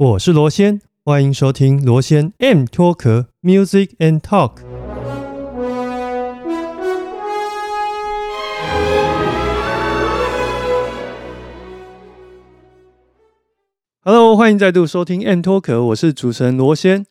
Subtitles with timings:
[0.00, 4.58] 我是罗先，欢迎收听罗先 M 脱壳 Music and Talk。
[14.02, 17.04] Hello，欢迎再度收听 M 脱壳，我是主持人罗先。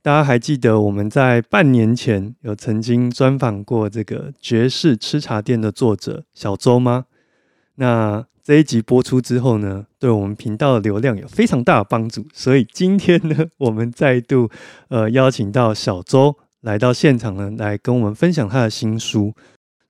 [0.00, 7.04] 大家还记得我们在半年前有曾经专访过这个爵士吃茶店的作者小周吗？
[7.74, 14.48] 那这一集播出之后呢，对我们频道的流量有非常大的帮助，所以今天呢，我们再度
[14.86, 19.34] 呃邀请到小周来到现场呢，来跟我们分享他的新书。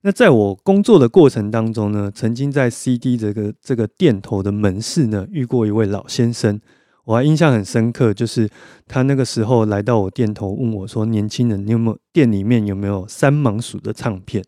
[0.01, 6.59] 那在我工作的过程当中呢，曾经在 CD 这个这个店头的门市呢，遇过一位老先生，
[7.05, 8.49] 我还印象很深刻，就是
[8.87, 14.43] 他那个时候来到我店头，问我说：“年轻人，你有没有店里面有没有三盲鼠的唱片？”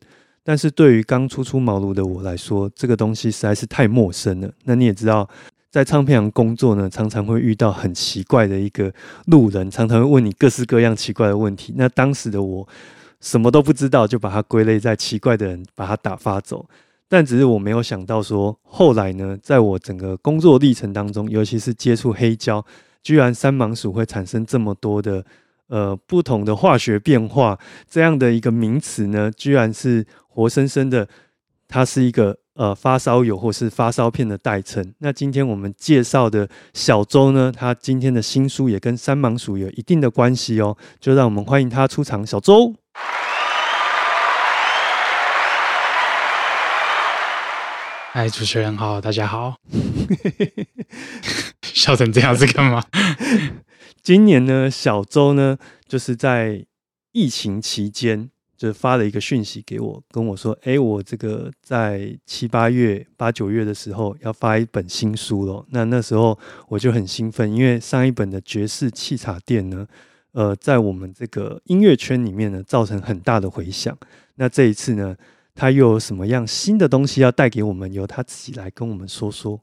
[0.50, 4.52] 但是对于刚初出茅庐的我来说，这个东西实在是太陌生了。
[4.64, 5.30] 那你也知道，
[5.70, 8.92] 在唱片行工作呢，常常会遇到很奇怪的一个
[9.28, 11.76] 路人，常常会问你各式各样奇怪的问题。
[11.78, 12.68] 那当时的我
[13.22, 16.66] 什么都不知道，就把它归类在奇怪的人，把它打发走。
[17.08, 22.66] 但只是我没有想到说，后来呢，在我整个工作历程当中，尤其是接触黑胶，
[23.04, 25.24] 居然三芒鼠会产生这么多的。
[25.72, 27.56] 呃，不同的化学变化
[27.88, 30.04] 这样的一个名词呢，居然是
[30.40, 31.06] 活生生的，
[31.68, 34.94] 它是一个呃发烧友或是发烧片的代称。
[35.00, 42.26] 那今天我们介绍的小周呢，他今天的新书也跟三芒鼠有一定的关系哦，就让我们欢迎他出场。
[42.26, 42.74] 小周，
[48.14, 49.56] 哎，主持人好，大家好，
[51.62, 52.82] 笑成这样是干嘛？
[54.02, 56.66] 今年呢，小周呢，就是在
[57.12, 58.30] 疫情期间，
[58.60, 69.88] 就发了一个讯息给我，跟我说：“哎，我这个在七八月、八九月的时候要发一本新书了。”那那时候我就很兴奋，因为上一本的爵士气茶店呢，
[70.34, 73.98] 呃，在我们这个音乐圈里面呢，造成很大的回响。
[74.36, 75.16] 那这一次呢，
[75.56, 77.92] 他又有什么样新的东西要带给我们？
[77.94, 79.62] 由他自己来跟我们说说。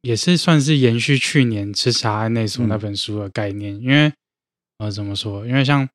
[0.00, 4.10] 也是算是延续去年吃茶爱内所那本书的概念，因为
[4.78, 5.46] 呃怎么说？
[5.46, 5.86] 因为像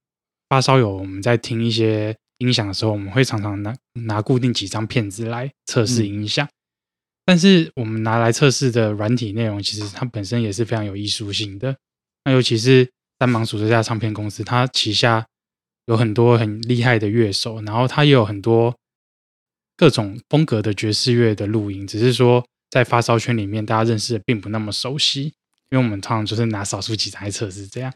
[0.50, 6.48] 发烧友，我们在听一些音响的时候，我们会常常拿拿固定几张片子来测试音响，
[7.26, 11.76] 但是我们拿来测试的软体内容，其实它本身也是非常有艺术性的。
[12.24, 12.90] 那尤其是
[13.20, 15.26] 三芒鼠这家唱片公司，它旗下
[15.86, 18.76] 有很多很厉害的乐手，然后它也有很多
[19.78, 22.46] 各种风格的爵士乐的录音，只是说。
[22.72, 25.26] 在发烧圈里面，大家认识的并不那么熟悉，
[25.70, 27.94] 因为我们通常就是拿少数几台测试这样。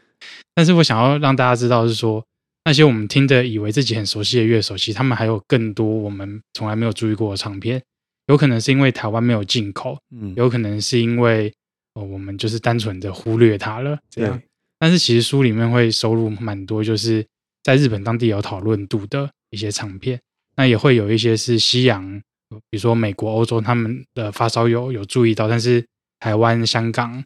[0.54, 2.24] 但是我想要让大家知道，是说
[2.64, 7.82] 那些我们听的以为自己很熟悉的乐手，其实他们还有更多我们从来没有注意过的唱片。
[8.26, 11.52] 有可能是因为台湾没有进口，嗯，有可能是因为
[11.94, 14.40] 哦我们就是单纯的忽略它了这样。
[14.78, 17.26] 但是其实书里面会收录蛮多，就是
[17.62, 20.20] 在日本当地有讨论度的一些唱片，
[20.56, 22.22] 那也会有一些是西洋。
[22.68, 25.84] 比如说美国、欧洲，他们的发烧友有注意到，但是
[26.18, 27.22] 台湾、香港，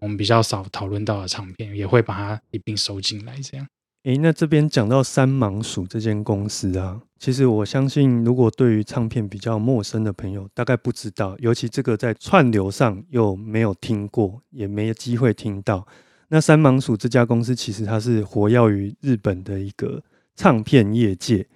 [0.00, 3.36] 我们比较少讨论到的唱片，也会把它一并收进来。
[3.40, 3.66] 这样，
[4.04, 15.86] 诶，那这边讲到三芒鼠这间公司啊，其实我相信，如果对于唱片比较陌生的朋友，大概不知道，尤其这个在串流上又没有听过，也没有机会听到。
[16.28, 20.02] 那三芒鼠这家公司，其实它是活跃于日本的一个
[20.36, 21.46] 唱片业界，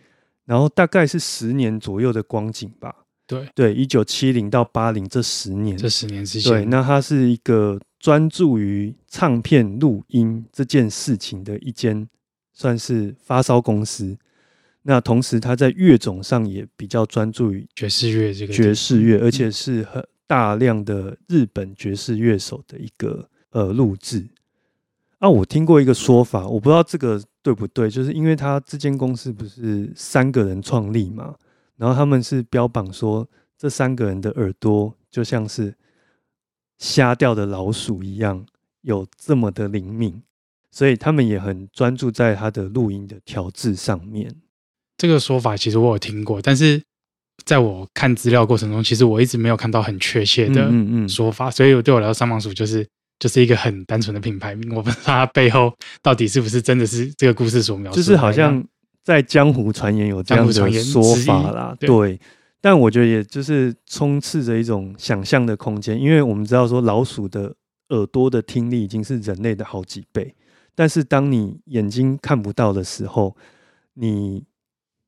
[0.47, 2.95] 然后大概是十年左右的光景吧。
[3.27, 12.09] 对对，一九七零到八零这十年，这十年之间，对，那它是一个专注于唱片录音这件事情的一间，
[12.59, 14.19] 算是发烧公司。
[14.83, 24.27] 那同时，他在乐种上也比较专注于爵士乐这个爵士乐，而且是很大量的日本爵士乐手的一个呃录制。
[25.19, 31.37] 啊，我听过一个说法，我不知道这个对不对，就是因为他这间公司不是三个人创立嘛。
[31.77, 35.73] 然后他们是标榜说，这三个人的耳朵就像是
[36.79, 38.45] 瞎掉的老鼠一样，
[38.81, 40.21] 有这么的灵敏，
[40.79, 44.33] 所以他们也很专注在他的录音的调制上面。
[44.97, 46.81] 这个说法其实我有听过，但是
[47.45, 50.71] 在我看资料过程中，其实我一直没有看到很确切的
[51.09, 52.87] 说法，所以对我来说，三芒鼠就是
[53.19, 58.65] 就是一个很单纯的品牌名，我不知道它背后到底是不是真的是这个故事所描述，就是好像。
[59.05, 62.21] 在江湖传言有这样的说法啦，对，
[62.61, 67.55] 但我觉得也就是充斥着一种想象的空间，因为我们知道说老鼠的
[67.89, 70.35] 耳朵的听力已经是人类的好几倍，
[70.79, 73.37] 但是当你眼睛看不到的时候，
[73.95, 74.45] 你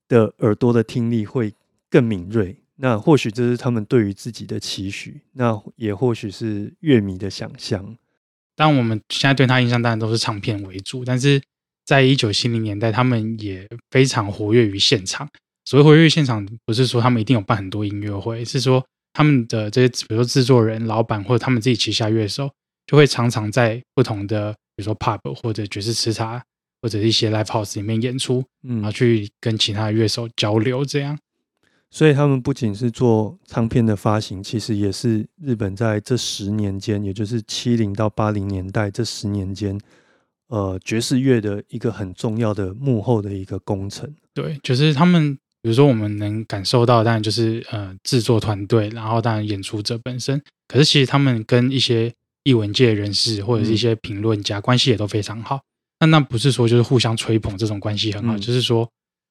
[0.09, 1.55] 的耳朵的听力会
[1.89, 2.57] 更敏锐。
[2.75, 7.97] 那或许这是他们对于自己的期许，那也或许是乐迷的想象。
[8.57, 11.41] 但我们现在对他印象当然都是唱片为主，但是
[11.85, 15.29] 在一九七零年代，他们也非常活跃于现场。
[15.65, 22.51] 所谓活跃于现场，不是说他们一定有办很多音乐会，是说他们的这些，比如说制作人、老板或者他们自己旗下乐手，
[22.89, 26.43] 就会常常在不同的，如说 pub 或者爵士吃茶
[26.83, 31.19] 或者一些 live house 里面演出，嗯然后去跟其他的乐手交流，这样。
[31.93, 39.77] 所以他们不仅是做唱片的发行，其实也是日本在这十年间，也就是七零到八零年代这十年间，
[40.47, 44.15] 呃，爵士乐的一个很重要的幕后的一个工程。
[44.33, 55.61] 对，就是他们，比如说我们能感受到，当然就是呃制作团队，然后当然演出者本身，可是其实他们跟一些艺文界人士或者是一些评论家关系也都非常好。
[55.99, 58.89] 那那不是说就是互相吹捧这种关系很好，就是说，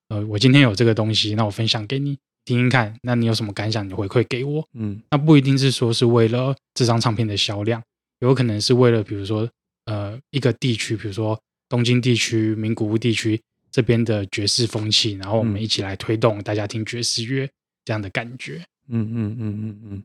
[0.09, 2.17] 呃，我今天有这个东西，那我分享给你。
[2.45, 3.87] 听听看，那你有什么感想？
[3.87, 4.67] 你回馈给我。
[4.73, 7.81] 嗯，那不一定是说是为了这张唱片的销量，
[8.19, 9.47] 有可能是为了比如说
[9.85, 13.39] 呃一个地区，比如说东京地区、名古屋地区
[13.69, 17.47] 这边的爵士风气，然后我们一起来推动大家听爵士乐
[17.85, 18.63] 这样的感觉。
[18.89, 20.03] 嗯嗯嗯嗯嗯。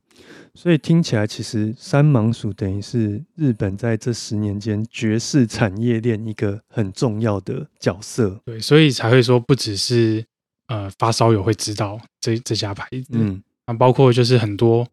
[0.54, 8.40] 所以听起来，其实三芒鼠等于是日本在这十年间爵士产业链一个很重要的角色。
[8.44, 10.25] 对，所以才会说不只是。
[10.66, 14.88] 呃，发烧友会知道这这家牌子，嗯，啊，包括就是很多，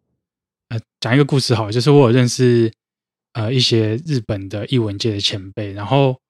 [0.68, 2.70] 呃，讲一个故事好，就是我有认识
[3.32, 6.20] 呃一些日本的艺文界的前辈，然后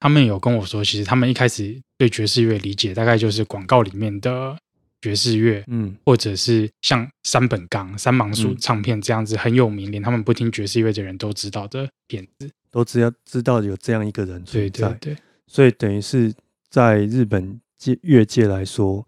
[0.00, 4.58] 他们有跟我说，其实他们一开始对爵士乐理解大概就是广告里面的
[5.00, 15.16] 爵士乐，嗯，或者是像三本刚、三芒鼠唱片这样子很有名，连他们不听爵士乐的人都知道的片子，都知道知道有这样一个人存在，对，
[15.46, 16.32] 所以等于是
[16.68, 17.60] 在日本。
[17.78, 19.06] 界乐界来说，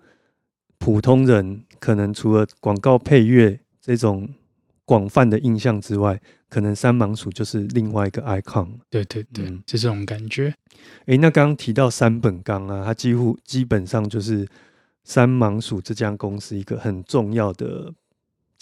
[0.79, 4.33] 普通人可能除了广告配乐这种
[4.85, 8.69] 广泛的印象之外，可能三芒鼠就是另外一个 icon。
[8.89, 10.55] 对对对，就这种感觉。
[11.07, 14.47] 诶，那刚刚提到三本刚啊，它几乎基本上就是
[15.05, 17.95] 三芒鼠这家公司一个很重要的。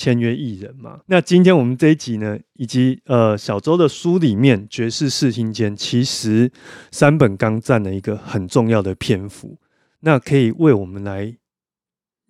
[0.00, 6.52] 签约艺人嘛，那今天我们这一集呢，以及呃小周的书里面爵士视听间，其实
[6.92, 9.58] 三本刚占了一个很重要的篇幅。
[9.98, 11.36] 那可以为我们来，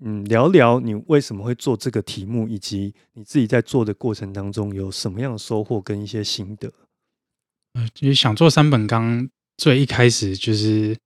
[0.01, 6.73] 嗯，聊聊你为什么会做这个题目，以及你自己在做的过程当中有什么样的收获跟一些心得。
[7.75, 9.29] 呃，就是想做三本刚，
[9.59, 10.97] 最一开始就是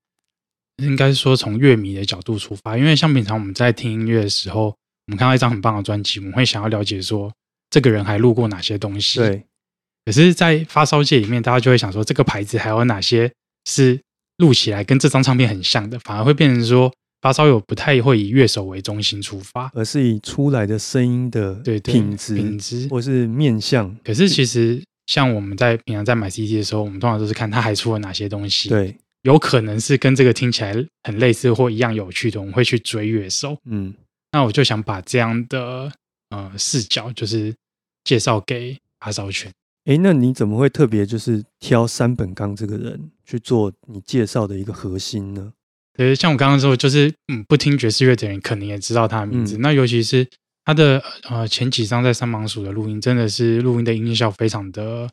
[0.79, 7.33] 应该说从乐迷的角度出发，因为像平常我们在听音乐的时候，我们看到一张很棒的专辑，我们会想要了解说
[7.71, 9.19] 这个人还录过哪些东西。
[9.19, 9.45] 对。
[10.05, 13.33] 可是，在发烧界里面，大家就会想说，这个牌子还有哪些
[13.67, 14.01] 是？
[14.39, 23.95] 录起来跟这张唱片很像的，反而会变成说发烧友不太会以乐手为中心出发，而是以出来的声音的对品质品质或是面相。
[24.03, 28.71] 可是其实像我们在平常在买 CD 的时候，我们通常都是看他还出了哪些东西。
[28.71, 33.57] 对，有可能是跟这个听起来很类似或一样有趣的，我们会去追乐手。
[33.65, 33.95] 嗯，
[34.33, 35.93] 那我就想把这样的
[36.31, 37.55] 呃视角，就是
[38.05, 39.53] 介绍给阿烧圈。
[39.85, 45.53] 哎，那你怎么会特别就是挑三本刚这个人去做你介绍的一个核心呢？
[45.95, 49.59] 对，像我刚刚说，就是嗯，不听爵士乐的人可能也知道他的名字。
[49.59, 50.27] 那尤其是
[50.65, 55.11] 他的呃前几张在三芒鼠的录音，真的是录音的音效非常的，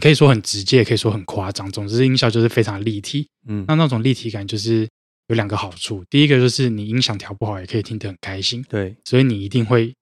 [0.00, 1.70] 可以说很直接，也可以说很夸张。
[1.70, 3.28] 总之，音效就是非常立体。
[3.48, 4.88] 嗯，那那种立体感就是
[5.28, 8.64] 有两个好处，第一个就是你音响调不好也可以听得很开心。
[8.68, 9.94] 对，所以你一定会。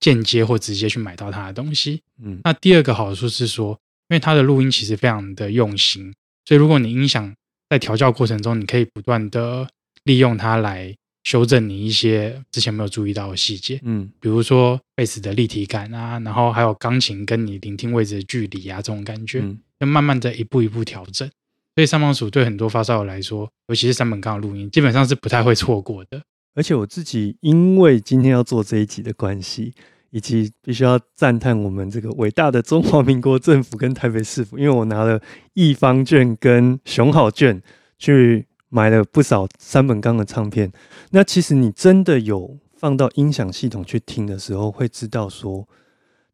[0.00, 3.70] 间接或直接去买到它的东西，嗯，那第二个好处是说，
[4.08, 6.12] 因为它的录音其实非常的用心，
[6.44, 7.34] 所以如果你音响
[7.70, 9.66] 在调教过程中，你可以不断的
[10.02, 21.28] 利用它来修正你一些之前没有注意到的细节，嗯，比如说贝斯的立体感啊，然后还有钢琴跟你聆听位置的距离啊，这种感觉，嗯要慢慢的一步一步调整。
[21.74, 26.22] 所以三芒鼠对很多发烧友来说，尤其是三本钢的录音，基本上是不太会错过的。
[26.54, 29.72] 而且我自己因为今天要做这一集的关系。
[30.14, 35.20] 以及必须要赞叹我们这个伟大的中华民国政府跟台北市府，因为我拿了
[35.54, 37.60] 一方券跟熊好券
[37.98, 40.72] 去买了不少三本钢的唱片。
[41.12, 45.68] 那其实你真的有放到音响系统去听的时候，会知道说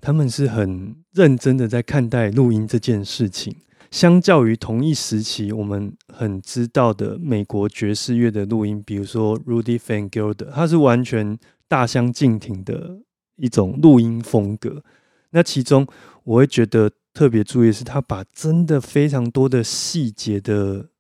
[0.01, 3.55] 他们是很认真的在看待录音这件事情。
[3.91, 13.01] 相较于同一时期，我们很知道的美国爵士乐的录音，比如说 Rudy Van Gelder，他是完全大相径庭的。
[13.43, 14.85] 一种录音风格，
[15.31, 15.87] 那其中
[16.25, 20.91] 我会觉得特别注意的是，他把真的非常多的细节的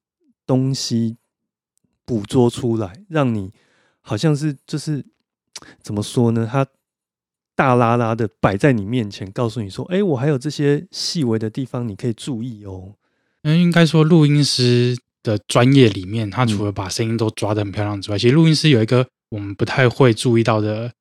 [0.47, 1.18] 东西
[2.11, 3.52] 捕捉出来，让你
[4.00, 5.05] 好像是就是
[5.81, 6.45] 怎么说呢？
[6.50, 6.67] 他
[7.55, 12.97] 大拉拉的摆在你面前，告诉你说：“哎，我还有这些细微的地方，你可以注意哦。”
[13.47, 20.93] 嗯，应该说录音师的专业里面，他除了把声音都抓得很漂亮之外，其实录音师有一个我们不太会注意到的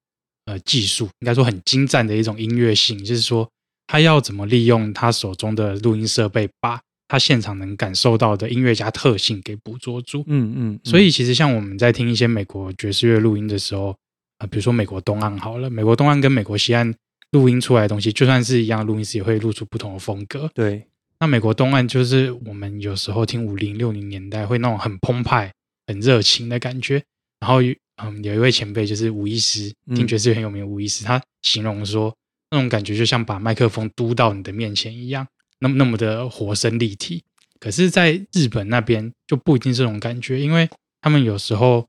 [0.46, 3.50] 呃技术，应该说很精湛的一种音乐性，就是说
[3.88, 10.24] 他要怎么利用他手中的录音设备，把他现场能感受到的音乐家特性给捕捉住。
[10.28, 13.94] 嗯嗯，所以其实像我们在听一些美国爵士乐录音的时候，
[14.38, 16.94] 啊，比如说美国东岸好了，美国东岸跟美国西岸
[17.32, 20.50] 录音出来的东西，就算是一样，录音师也会录出不同的风格。
[20.54, 20.86] 对。
[21.20, 25.52] 那美国东岸就是我们有时候听五零六零年代会那种很澎湃、
[25.88, 27.04] 很热情的感觉。
[27.42, 27.62] 然后，
[28.02, 30.66] 嗯，有一位前辈就是吴医师，听爵士很有名。
[30.66, 32.16] 吴医师他形容说，
[32.52, 35.28] 那种感觉就像把麦克风嘟到你的面前一样，
[35.60, 37.24] 那么那么的活生立体。
[37.60, 40.70] 可是，在日本那边就不一定这种感觉，因为
[41.02, 41.88] 他们有时候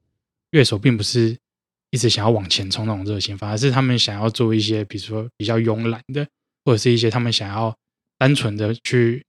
[0.51, 1.37] 乐手并不是
[1.91, 6.27] 一直想要往前冲那种热情，反而是他们想要做一些，比如说比较慵懒的，
[6.65, 7.77] 或者是一些他们想要。
[8.21, 9.25] 单纯的去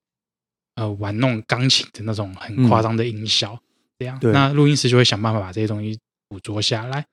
[0.75, 3.57] 呃玩弄钢琴的那种很夸张的音效，
[3.97, 7.05] 这样，那录音师就会想办法把这些东西捕捉下来。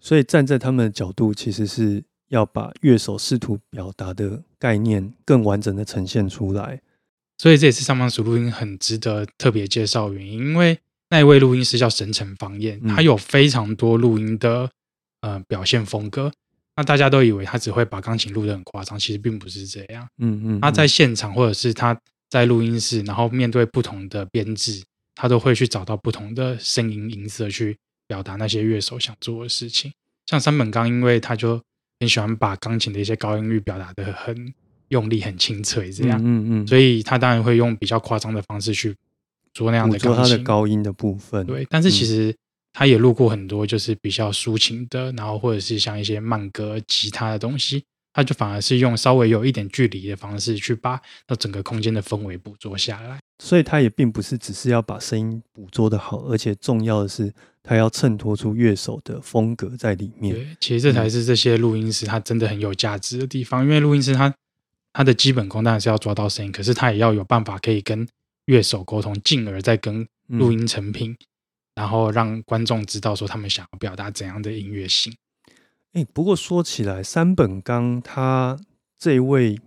[0.00, 6.80] 所以站在他们的角度，其实是要把乐手试图表达的概念更完整的呈现出来。
[7.36, 10.78] 所以这也是上班族录音很值得特别介绍原因，因为
[11.10, 14.70] 那一位录音师叫神城方彦，他有非常多录音的
[15.22, 16.30] 呃表现风格。
[16.76, 20.06] 那大家都以为他只会把钢琴录得很夸张，其实并不是这样。
[20.18, 22.00] 嗯嗯，他在现场或者是他
[22.30, 24.80] 在录音室，然后面对不同的编制，
[25.16, 27.76] 他都会去找到不同的声音音色去
[28.06, 29.92] 表达那些乐手想做的事情。
[30.26, 31.60] 像三本刚，因为他就
[32.02, 34.52] 很喜欢把钢琴的一些高音域表达的很
[34.88, 36.20] 用力、很清脆，这样。
[36.20, 38.94] 嗯嗯，所以他当然会用比较夸张的方式去
[39.54, 41.46] 做那样的钢琴的高音的部分。
[41.46, 42.34] 对，但是其实。
[42.74, 53.18] 他也录过很多，就是比较抒情的，然后或者是像一些慢歌、吉他的东西，他就反而是用稍微有一点距离的方式去把那整个空间的氛围捕捉下来。
[53.42, 60.34] 所以他也并不是只是要把声音捕捉的好，而且重要的是他要衬托出乐手的风格在里面。
[60.34, 64.32] 对，其实这才是这些录音师他真的很有价值的地方，因为录音师他
[64.92, 68.06] 他的基本功当然是要抓到声音，可是他也要有办法可以跟
[68.44, 71.16] 乐手沟通，进而再跟录音成品。
[71.74, 75.10] 然后让观众知道说他们想要表达怎样的音乐性。
[75.92, 78.58] 哎，不过说起来，三本刚他
[78.98, 79.58] 这位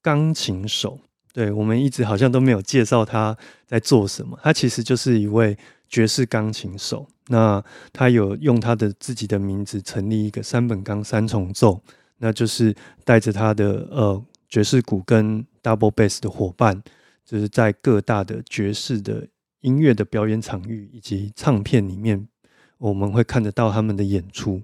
[0.00, 0.98] 钢琴手，
[1.32, 4.38] 对我们一直好像都没有介绍他在做什么。
[4.42, 5.56] 他其实就是一位
[5.88, 7.06] 爵士钢琴手。
[7.28, 7.62] 那
[7.92, 11.80] 他有用他的自己的名字成立一个三本刚三重奏，
[12.18, 16.82] 那就是带着他的呃爵士鼓跟 double bass 的伙伴，
[17.24, 19.26] 就是在各大的爵士的。
[19.64, 22.28] 音乐的表演场域以及唱片里面，
[22.76, 24.60] 我们会看得到他们的演出。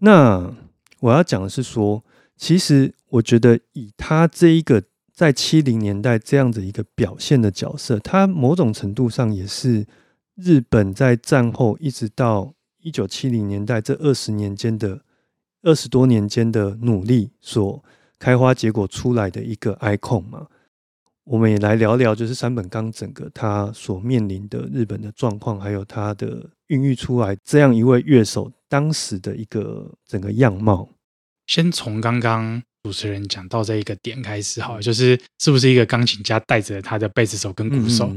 [0.00, 0.54] 那
[0.98, 2.04] 我要讲的是说，
[2.36, 9.86] 其实我觉得以他这一个在七零年代这样子一个表现的角色，他某种程度上也是
[10.34, 15.02] 日本在战后一直到一九七零年代这二十年间的
[15.62, 17.84] 二十多年间的努力所
[18.18, 20.46] 开花结果出来的一个 icon 嘛。
[21.24, 30.88] 我们也来聊聊，就是山本刚整个他所面临的日本的状况，还有他的孕育出来这样一位乐手当时的一个整个样貌。
[31.46, 38.10] 先从刚刚主持人讲到这一个点开始，哈，就是是不是一个钢琴家带着他的贝斯手跟鼓手，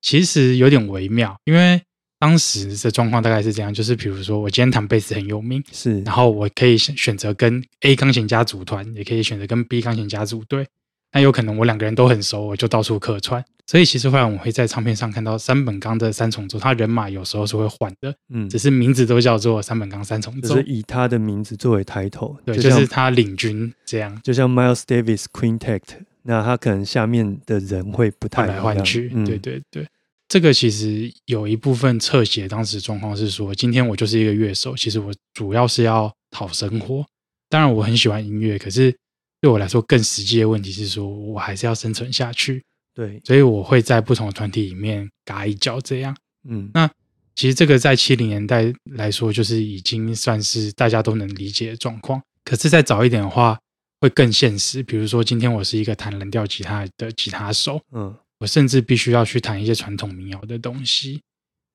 [0.00, 1.80] 其实有点微妙，因为
[2.18, 10.66] 当时的状况大概是这样，就是比如说我今天弹贝斯很有名，是，然后我可以选择跟 A 钢琴家组团，也可以选择跟 B 钢琴家组队。
[11.12, 13.44] 那有可能我两个人都很熟，我就到处客串。
[13.66, 25.82] 所以其实后来我们会在唱片上看到三本刚的三重奏，他人马有时候是会换的，嗯，只是名字都叫做三本刚三重奏，是以他的名字作为抬头，对，就是他领军这样，就像 Miles Davis Quintet，
[26.22, 29.86] 那他可能下面的人会不太换来换去，对对对。
[30.28, 37.04] 这个其实有一部分侧写当时状况是说，今天我就是一个乐手，其实我主要是要讨生活，
[37.48, 38.92] 当然我很喜欢音乐，可是。
[39.40, 42.62] 对我来说，更实际的问题是说，我还是要生存下去。
[42.92, 46.14] 对，所以我会在不同的团体里面嘎一脚，这样。
[46.46, 46.90] 嗯，那
[47.34, 52.20] 其实这个在七零年代来说，就是已经算是大家都能理解的状况。
[52.44, 53.58] 可是再早一点的话，
[54.00, 54.82] 会更现实。
[54.82, 61.22] 比如说，今天我是一个弹蓝调吉他的吉他手，嗯，我甚至必须要去弹一些传统民谣的东西。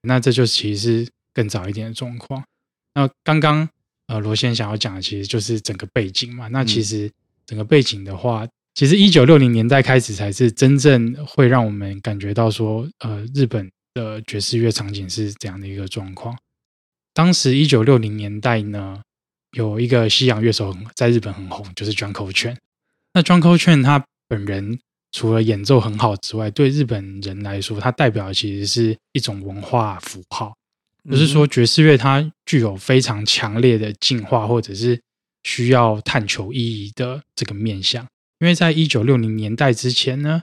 [0.03, 2.43] 那这就其实是更早一点的状况。
[2.93, 3.67] 那刚刚
[4.05, 6.47] 呃罗先想要讲的，其实就是整个背景嘛。
[6.49, 7.09] 那其实。
[7.45, 16.37] 整个背景的话，其实一九六零年代开始才是真正会让我们感觉到说，呃，日本的爵士乐场景是怎样的一个状况。
[17.13, 19.01] 当时一九六零年代呢，
[19.51, 22.57] 有一个西洋乐手在日本很红，就是 John Coltrane。
[23.13, 24.79] 那 John Coltrane 他本人
[25.13, 30.53] 除了演奏很好之外，对日本人来说，他代表的其实是一种文化符号，
[31.09, 34.99] 不是说爵士乐它具有非常强烈的进化，或者是
[35.45, 38.03] 需要探求意义的这个面向。
[38.39, 40.41] 因为在一九六零年代之前呢，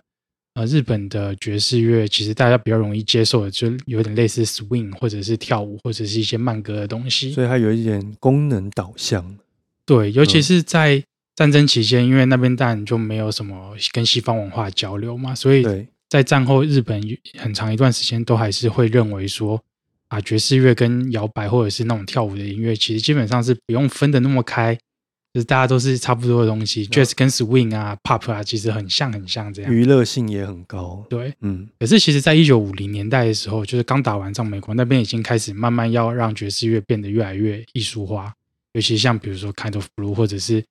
[0.55, 9.37] 呃，日本的爵士乐其实大家比较容易接受的，就有点类似 swing 或者是跳舞或者是一些慢歌的东西，所以它有一点功能导向。
[9.85, 11.03] 对，尤其是在
[11.35, 15.65] 战争期间，因为那边当然就没有什么跟西方文化交流嘛，所以
[16.09, 17.03] 在战后日本
[17.39, 19.61] 很长一段时间都还是会认为说，
[20.09, 24.79] 啊，爵士乐跟摇摆或者是那种跳舞的音乐，其实基本上是不用分的那么开。
[25.33, 31.03] 就是大家都是差不多的东西，jazz 跟 swing 啊，pop 啊，其实很像很像这样，娱乐性也很高。
[31.09, 31.67] 对，嗯。
[31.81, 38.35] 可是其实，在一九五零年代的时候，就是刚打完仗，美国那边已经开始慢慢要让爵士乐变得越来越艺术化，
[38.73, 40.63] 尤其像比如说 Kind of Blue，或者是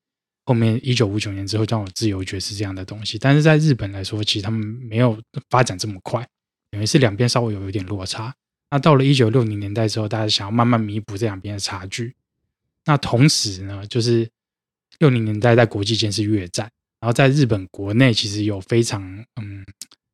[0.46, 3.18] 后面一九五九年之后叫自由爵士这样的东西。
[3.18, 6.24] 但是在日本来说，其实他们没有发展这么快，
[6.70, 8.32] 等于是两边稍微有一点落差。
[8.70, 12.14] 那到了一九六零年代之后，大家想要慢慢弥补这两边的差距。
[12.86, 14.30] 那同时呢，就是。
[15.02, 19.02] 六零年代在国际间是越战，然后在日本国内其实有非常
[19.42, 19.66] 嗯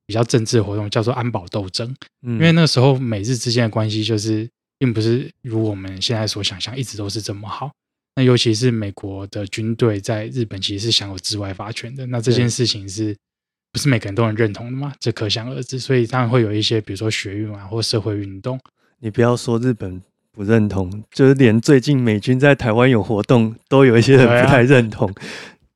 [0.06, 1.94] 比较政治的活动，叫做安保斗争。
[2.22, 7.70] 嗯，因为那时候美日之间的关系就是并不是如我们现在所想象一直都是这么好。
[8.16, 13.14] 那尤其是美国的军队在日本其实是享有治外法权的，那这件事情是
[13.74, 14.94] 不是每个人都能认同的嘛？
[15.02, 15.78] 这可想而知。
[15.78, 18.58] 所以当然会有一些比如说学运啊或社会运动。
[19.00, 20.02] 你不要说日本。
[20.38, 25.12] 不认同，就是连最近美军在台湾有活动，都有一些人不太认同。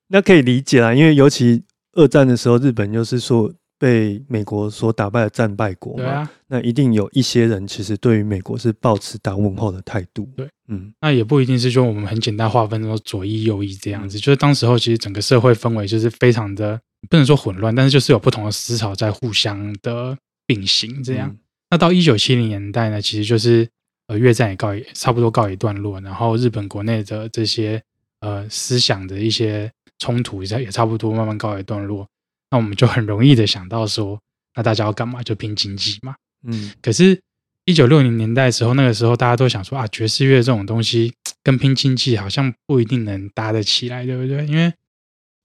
[0.10, 1.64] 那可以理解啦，因为尤其
[1.94, 10.30] 二战的时候，日本又是说被美国所打败的战败国嘛，那一定有一些人其实对于美国是抱持打问号的态度。
[10.38, 20.16] 对，嗯，那也不一定是说我们很简单划分说左翼右翼这样子，就是当时候其实整个社会氛围就是非常的不能说混乱，但是就是有不同的思潮在互相的
[20.46, 21.36] 并行这样。
[21.72, 23.68] 那到一九七零年代呢，其实就是。
[24.12, 27.82] 呃，越战也告一差不多告一段落，然后日本国内的这些
[28.20, 32.06] 呃思想的一些冲突也也差不多慢慢告一段落，
[32.50, 34.20] 那我们就很容易的想到说，
[34.54, 35.24] 那大家要干嘛？
[35.24, 36.14] 就拼经济嘛。
[36.44, 36.74] 嗯。
[36.82, 37.22] 可是，
[37.64, 44.46] 一九六零年代的时候，那个时候大家都想说啊，爵士乐这种东西跟拼经济好像不一定能搭得起来，对不对？
[44.46, 44.74] 因为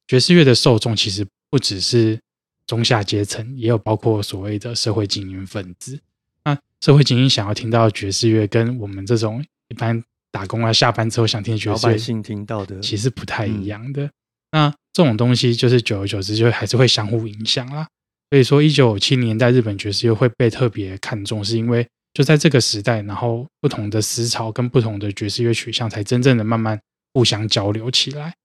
[0.09, 2.19] 爵士乐的受众其实不只是
[2.67, 6.01] 中下阶层，也有包括所谓的社会精英分子。
[6.47, 14.09] 那社会精英想要听到爵士乐，跟我们这种一般打工啊下班之后想听爵士乐，听到的其实不太一样的。
[14.53, 17.89] 那这种东西就是久而久之就还是会相互影响啦。
[18.31, 26.81] 所以说，一九七零年代日本爵士乐会被特别看重，是因为就在这个时代，然后不同的思潮跟不同的爵士乐取向才真正的慢慢
[27.13, 28.37] 互相交流起来。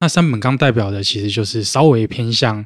[0.00, 2.60] 那三本刚代表的其实就是稍微偏向，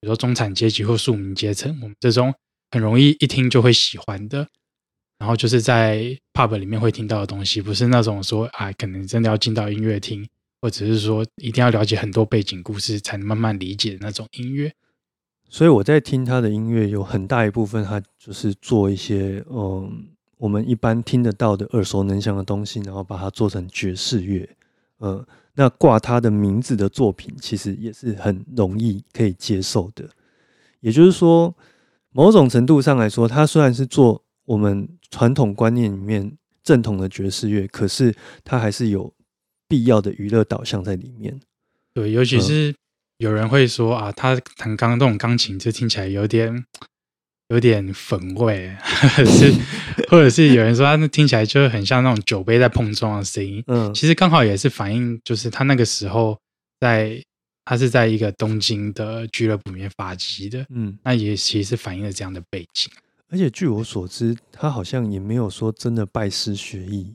[0.00, 2.34] 比如说中产阶级或庶民阶层，我们这种。
[2.70, 4.46] 很容易一听就会喜欢的，
[5.18, 10.28] 然后就是在 pub 里面会听到的东西，不是那种说啊，可能真的要进到音乐厅，
[10.60, 14.70] 或者是说一定要了解很多背景故事才能慢慢理解的那种音乐。
[15.48, 24.46] 所以我在听他的音乐，有很大一部分他就是做一些嗯，我们一般听得到的耳熟能详的东西，然后把它做成爵士乐。
[25.00, 30.06] 嗯，那挂他的名字的作品，其实也是很容易可以接受的。
[30.80, 31.54] 也就是说。
[32.10, 39.12] 某种程度上来说，它虽然是做我们传统观念里面正统的爵士乐，可是它还是有
[39.68, 41.38] 必要的娱乐导向在里面。
[41.92, 42.74] 对，尤其是
[43.18, 46.64] 有人会说啊，他弹钢这种钢琴就听起来有点
[47.48, 48.74] 有点粉味，
[49.26, 49.52] 是
[50.08, 53.62] 或者是有人说他那听起来就很像那种酒杯在碰撞的声音。
[53.66, 56.38] 嗯，其实刚好也是反映，就是他那个时候
[56.80, 57.22] 在。
[57.68, 62.90] 他是在一个东京的俱乐部里面发迹的，嗯，那也其实反映了这样的背景。
[63.28, 67.14] 而且据我所知，他好像也没有说真的拜师学艺，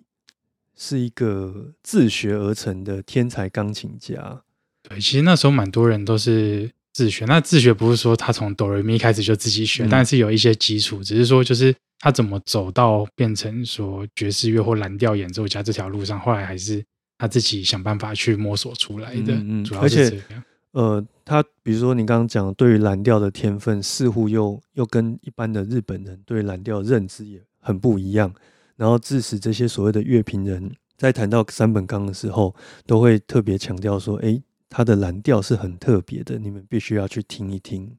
[0.77, 4.43] 是一个自学而成的天才钢琴家。
[4.87, 7.25] 对，其实那时候蛮多人都是自学。
[7.25, 16.85] 那自学不是说他从哆瑞咪开始就自己学，但是有一些基础，只是说就是他怎么走到变成说爵士乐或蓝调演奏家这条路上，后来还是。
[17.23, 20.43] 他自己想办法去摸索出来的，嗯主要是这样。
[20.73, 28.33] 呃，他比如说你刚刚讲对于蓝调的天分，似乎又又跟一般的日本人对蓝调认知也很不一样，
[28.75, 32.53] 然后致使这些所谓的乐评人在谈到三本纲的时候，
[32.85, 37.95] 都会特别强调说：“哎，他的蓝调是很特别的，你们必须要去听一听。”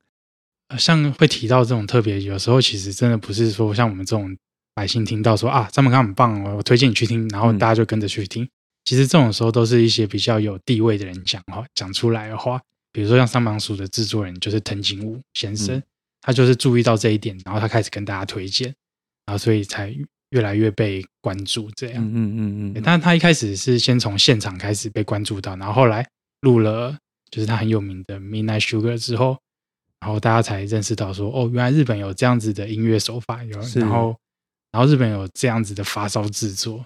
[0.76, 4.36] 像会提到这种特别，有时候其实真的不是说像我们这种
[4.74, 8.46] 百姓听到说啊，三本刚很棒哦，我推荐你去听，然后大家就跟着去听。
[8.84, 12.60] 其实这种时候都是一些比较有地位的人讲话讲出来的话，
[12.92, 15.82] 比如说像三芒鼠的制作人就是藤井武先生，
[16.20, 18.68] 他就是注意到这一点，然后他开始跟大家推荐，
[19.26, 19.94] 然后所以才
[20.30, 22.04] 越来越被关注这样。
[22.04, 26.06] 嗯嗯嗯嗯，但是他一开始是先从现场开始被关注到，然后后来
[26.42, 26.96] 录了
[27.30, 29.38] 就是他很有名的《Midnight Sugar》之后，
[30.00, 34.14] 然后大家才认识到说，哦，原来日本有这样子的音乐手法，有然后
[34.72, 36.84] 然后日本有这样子的发烧制作，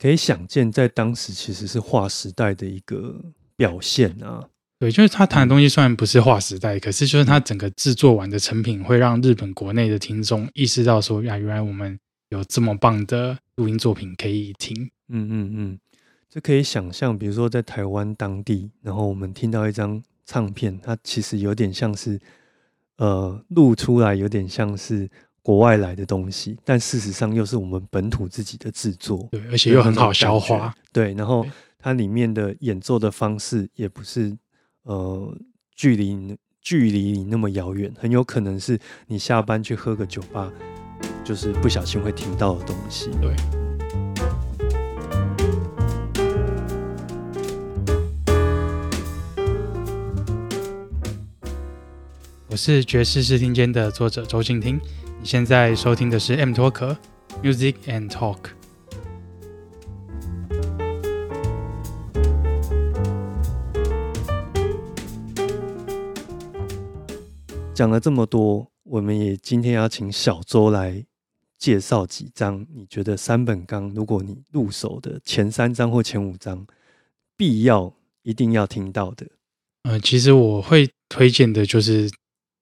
[0.00, 3.14] 可以想见在当时其实是划时代的一个
[3.56, 4.48] 表现啊。
[4.78, 11.98] 对，就是他弹的东西虽然不是划时代，可是就是他整个制作完的成品会让日本国内的听众意识到说，呀，原来我们。
[12.30, 15.78] 有这么棒的录音作品可以听，嗯嗯嗯，
[16.28, 22.20] 就可以想象，比如说在台湾当地，然后我们听到一张唱片，它其实有点像是，
[22.98, 25.10] 呃，录出来有点像是
[25.42, 31.46] 国外来的东西，但事实上又是我们本土自己的制作，对，而且又很好消化，对，然后
[31.78, 34.36] 它里面的演奏的方式也不是，
[34.82, 35.36] 呃，
[35.74, 40.52] 距离距离你那么遥远，很有可能是你下班去喝个酒吧。
[41.22, 43.08] 就是不小心会听到的东西。
[43.20, 43.36] 对，
[52.48, 54.80] 我是爵士视听间的作者周静听，
[55.22, 56.96] 你现在收听的是 M Talk
[57.42, 58.38] Music and Talk。
[67.74, 71.04] 讲了这么多，我们也今天要请小周来。
[71.58, 76.66] 介绍几张你觉得三本纲，如果你入手的前三张或前五张，
[77.36, 79.26] 必要一定要听到的。
[79.82, 82.10] 呃，其实我会推荐的就是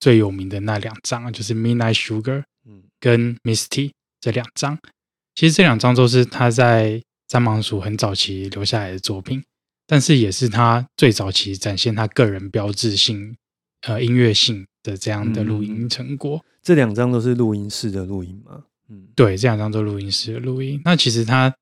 [0.00, 2.44] 最有名的那两张，就是 Midnight Sugar，嗯，
[3.00, 4.78] 跟 Misty 这两张。
[5.34, 9.42] 其实这两张都是他在三芒鼠很早期留下来的作品，
[9.86, 13.36] 但是也是他最早期展现他个人标志性、
[13.82, 16.44] 呃音乐性的这样的录音成果。
[16.62, 18.64] 这两张都是录音室的录音吗？
[18.88, 20.80] 嗯，对，这两张都录音室的录音。
[20.84, 21.54] 那其实他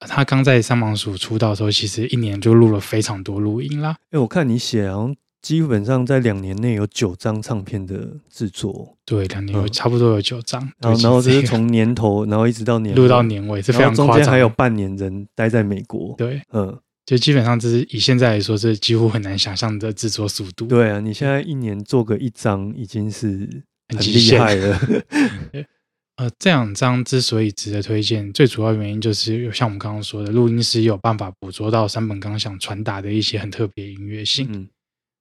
[0.00, 3.96] 他刚在三芒鼠出道的时候，其实一年就录了非常多录音啦。
[4.10, 8.96] 哎，我看你写，好像基本上在两年内有九张唱片的制作。
[9.04, 10.60] 对，两年有差不多有九张。
[10.78, 14.06] 然后，然后就是从年头， 然后一直到年录到年尾，是非常夸张。
[14.06, 16.14] 中间还有半年人待在美国。
[16.16, 20.66] 对，嗯，就基本上这是以现在来说，是几乎很难想象的制作速度。
[20.66, 24.80] 对啊，你现在一年做个一张，已经是很厉害了。
[26.16, 34.46] 呃，这两张之所以值得推荐，最主要原因就是像我们刚刚说的，录音师有办法捕捉到山本刚想传达的一些很特别音乐性。
[34.52, 34.68] 嗯，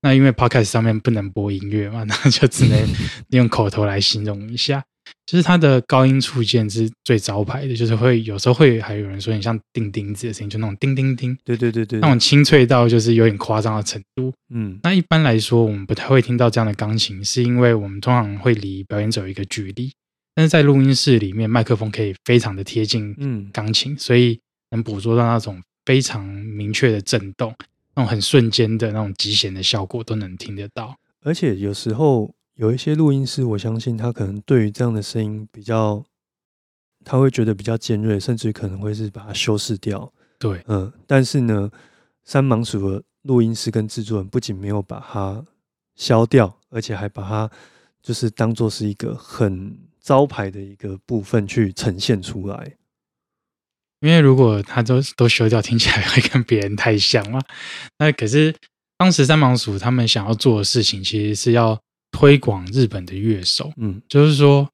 [0.02, 2.88] 那因为 podcast 上面不能播音乐嘛， 那就只能
[3.30, 4.84] 用口头来形容一下。
[5.26, 11.38] 就是它的高音触键是最招牌的，就是会有时候会还有人说，你像钉钉子的声音，就那种叮叮叮。
[11.44, 14.32] 对对对对，那种清脆到就是有点夸张的程度。
[14.54, 19.92] 嗯，那一般来说，我们不太会听到这样的钢琴，是因为我们通常会离表演者有一个距离。
[20.36, 24.40] 但是在录音室里面，麦克风可以非常的贴近嗯钢琴，所以
[24.72, 27.54] 能捕捉到那种非常明确的震动，
[27.96, 30.96] 那种很瞬间的那种极弦的效果都能听得到。
[31.22, 36.04] 而且有时候有一些录音师，我相信他可能对于这样的声音比较，
[37.04, 40.12] 他会觉得比较尖锐，甚至可能会是把它修饰掉。
[40.40, 40.92] 对，嗯。
[41.06, 41.70] 但是呢，
[42.24, 45.46] 三芒鼠的录音师跟制作人不仅没有把它
[45.96, 47.50] 消掉，而且还把它
[48.02, 49.78] 就是当做是一个很。
[50.04, 52.76] 招牌的一个部分去呈现出来，
[54.02, 57.40] 因为如果他都都修掉，听起来会跟别人太像嘛。
[58.00, 58.54] 那可是
[58.98, 61.80] 当时三毛鼠他们想要做的事情，其实是要
[62.12, 63.72] 推广日本的乐手。
[63.78, 64.68] 嗯，就是说，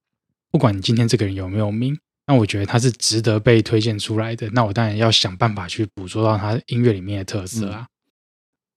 [0.49, 4.49] 不管你今天这个人有没有名，那我觉得他是值得被推荐出来的。
[4.51, 7.85] 那我当然要想办法去捕捉到他音乐里面的特色啊，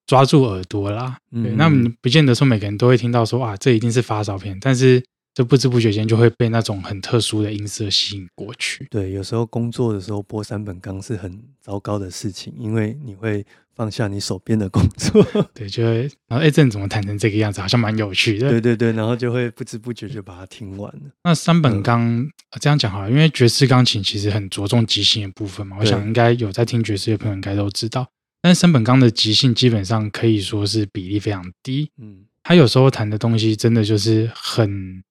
[0.07, 1.17] 抓住耳朵啦。
[1.33, 5.01] 对，那你不见得说每个人都会听到说啊，这一定是发照片，但是。
[5.33, 8.87] 就不知不觉间就会被那种很特殊的音色吸引过去。
[8.91, 15.25] 对，有时候工作的时候播三本刚是很糟糕的事情，因为你会放下你手边的工作。
[15.55, 17.61] 对，就会然后哎，这怎么弹成这个样子？
[17.61, 18.51] 好像蛮有趣的。
[18.51, 21.03] 对对对，然后就会不知不觉就把它听完了。
[21.23, 22.29] 那三本钢
[22.61, 28.09] 这样讲好了，因为爵士钢琴其实很着重即兴的部分嘛，我想应该有在听爵士的朋友应该都知道。
[28.43, 31.91] 但是三本刚的即兴基本上可以说是比例非常低。
[31.99, 35.05] 嗯，他有时候弹的东西真的就是很。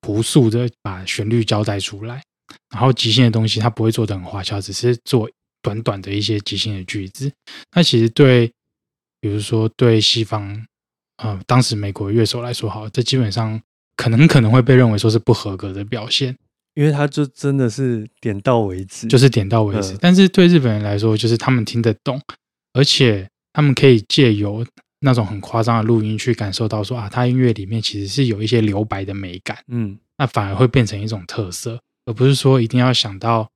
[0.00, 2.22] 朴素的把旋律交代出来，
[2.70, 5.28] 然后即兴的东西他不会做的很花俏，只是做
[5.62, 7.32] 短短的一些即兴的句子。
[7.74, 8.50] 那其实对，
[9.20, 10.66] 比如说对西方，
[11.16, 13.60] 呃，当时美国乐手来说，好，这基本上
[13.96, 16.36] 可能可能会被认为说是不合格的表现，
[16.74, 19.96] 因为他就真的是点到为止，就是点到为止。
[20.00, 22.20] 但是对日本人来说，就是他们听得懂，
[22.72, 24.64] 而且他们可以借由
[25.00, 33.48] 那种很夸张的录音去感受到说啊，他音乐里面其实是有一些留白的美感，嗯，那反而会变成一种特色，而不是说一定要想到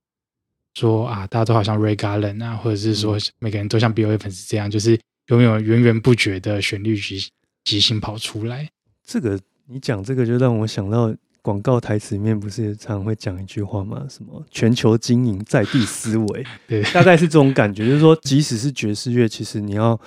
[0.75, 4.97] 说啊，大家都好像 Ray Garland 啊，或者是说每个人都像 Bill Evans 这样，就是
[5.29, 7.29] 拥有源源不绝的旋律即
[7.65, 8.69] 即兴跑出来。
[9.05, 14.07] 这个你讲这个就让我想到广告台词里面不是常会讲一句话吗？
[14.09, 20.01] 什么全球经营在地思维， 对，大概是这种感觉，就是说即使是爵士乐，其实你要。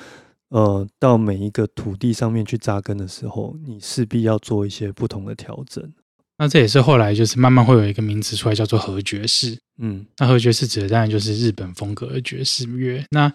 [0.55, 5.83] 呃，到每一个土地上面去扎根的时候，你势必要做一些不同的调整。
[6.37, 9.57] 那这也是后来就是慢慢会有一个名词出来，叫做和爵士。
[9.79, 13.03] 嗯，那和爵士指的当然就是日本风格的爵士乐。
[13.09, 13.29] 那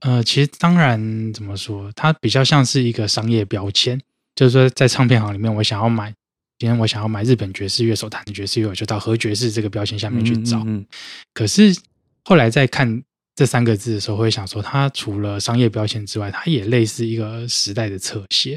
[0.00, 4.00] 呃，其实当然怎么说，它比较像是一个商业标签，
[4.34, 6.14] 就是说在唱片行里面，我想要买，
[6.58, 10.62] 今天我想要买日本爵士乐手弹的爵士乐，就到和爵士这个标签下面去找。
[10.64, 10.86] 嗯，
[11.34, 11.76] 可是
[12.24, 13.02] 后来再看。
[13.34, 18.52] 这三个字的时候，会想说，它除了商业标签之外，它也类似一个时代的侧写。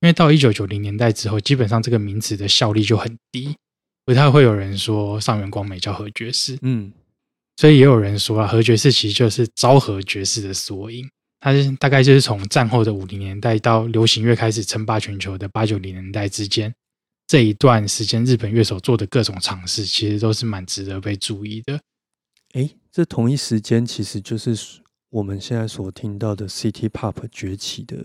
[0.00, 3.56] 因为到一九九零年代之后，基本上这个名词的效力就很低，
[4.04, 6.58] 不太会有人说上元光美叫和爵士。
[6.62, 6.92] 嗯，
[7.56, 11.08] 所以也有人说啊，和爵士其实就是昭和爵士的缩影。
[11.40, 16.72] 它是大概就是从战后的五零年代到流行乐开始称霸全球的八九零年代之间
[17.26, 21.80] 这一段时间，日本乐手做的各种尝试，其实都是蛮值得被注意的。
[22.52, 22.70] 哎。
[22.98, 24.58] 这同一时间，其实就是
[25.10, 27.96] 我们现在所听到的 City Pop 崛起的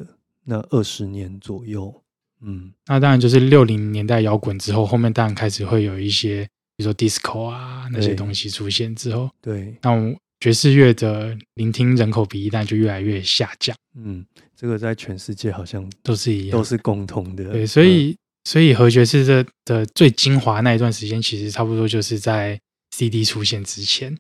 [0.44, 2.04] 那二十年左右。
[2.42, 13.76] 嗯，那当然就是六零年代摇滚之后，后面当然开始会有一些，比如说 Disco 啊那些东西出现之后，对，那爵士乐的聆听人口比例当然就越来越下降。
[13.96, 14.24] 嗯，
[14.56, 17.46] 这个在全世界好像都是一样，都是共同的。
[17.52, 22.60] 对，所以所以和爵士的的最精华那一段时间，其实差不多就是在
[22.92, 24.16] CD 出现之前。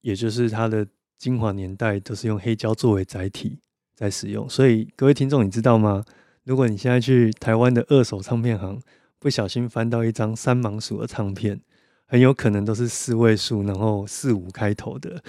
[0.00, 0.86] 也就是它的
[1.18, 3.58] 精华年代都是用黑胶作为载体
[3.94, 6.04] 在使用，所以各位听众，你知道吗？
[6.44, 8.80] 如果你现在去台湾的二手唱片行，
[9.18, 11.60] 不小心翻到一张三芒鼠的唱片，
[12.06, 15.22] 很有可能都是四位数，然后四五开头的。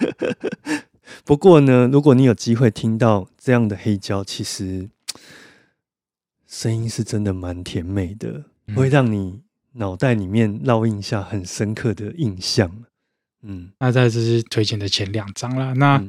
[1.24, 4.88] 不过呢，如果你有机会听到这样的黑胶，其实
[6.46, 12.84] 声音是真的蛮甜美的，会让你脑袋里面烙印下很深刻的印象。
[13.42, 15.72] 嗯，那在这是推荐的前两张啦。
[15.74, 16.02] 那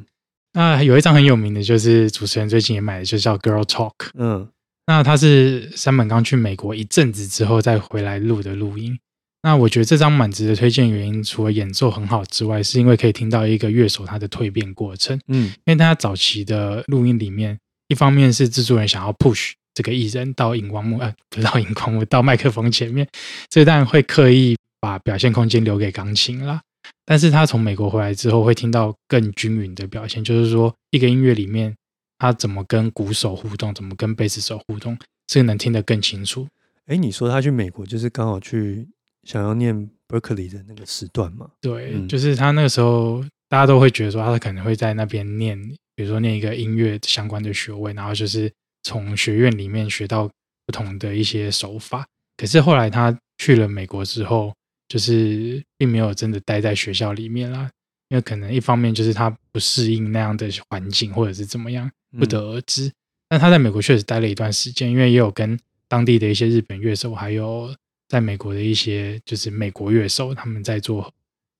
[0.52, 3.94] 那有一张很有名的，就是主持人最近也买的，就叫《Girl Talk》。
[4.14, 4.48] 嗯，
[4.86, 8.98] 那他是山本刚去美国一阵子之后再回来录的录音。
[9.44, 15.18] 那我觉得这张蛮值得推荐，原因除了演奏很好之外，是因为可以听到一个乐手他的蜕变过程。
[15.26, 23.08] 嗯，因为他早期的录音里面，一方面是制作人想要 push 这个艺人到荧光幕，呃，不到荧光幕，到麦克风前面，
[23.50, 26.60] 所以当然会刻意把表现空间留给钢琴啦。
[27.04, 31.74] 但是他从美国回来之后，会听到更均匀的表现，就是说，一个音乐里面，
[32.18, 36.46] 他怎么跟鼓手互动，怎么跟贝斯手互动，这个能听得更清楚。
[36.86, 38.88] 哎，你说他去美国，就是刚好去
[39.24, 41.48] 想要念 Berkeley 的那个时段嘛？
[41.60, 45.58] 对，就是他那个时候，大家都会觉得说，他可能会在那边念，
[45.94, 50.28] 比如说念一个音乐相关的学位，然后就是从学院里面学到
[50.66, 52.06] 不同的一些手法。
[52.36, 54.52] 可是后来他去了美国之后，
[54.92, 57.70] 就是并没有真的待在学校里面啦，
[58.10, 62.92] 因为可能一方面就是他不适应那样的环境，或者是怎么样，不得而知。
[63.26, 67.74] 但他在美国确实待了一段时间，因为也有跟当地的一些日本乐手，还有
[68.06, 71.10] 在美国的一些就是美国乐手，他们在做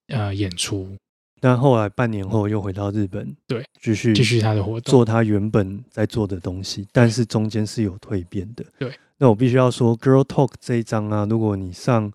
[0.08, 0.94] 呃演出。
[1.40, 8.62] 但后来半年后又回到日本，对，继续继续他的活动，做他原本在做的东西，但是中间是有蜕变的。
[8.78, 12.12] 对，那我必须要说，Girl Talk 这一章啊，如果你上。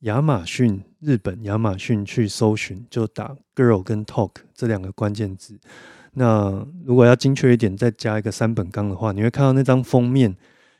[0.00, 5.58] 亚马逊日本亚马逊去搜寻，就打 “girl” 跟 “talk” 这两个关键字。
[6.14, 10.34] 那如果要精确一点，再加一个三本纲的话，你会看到那张封面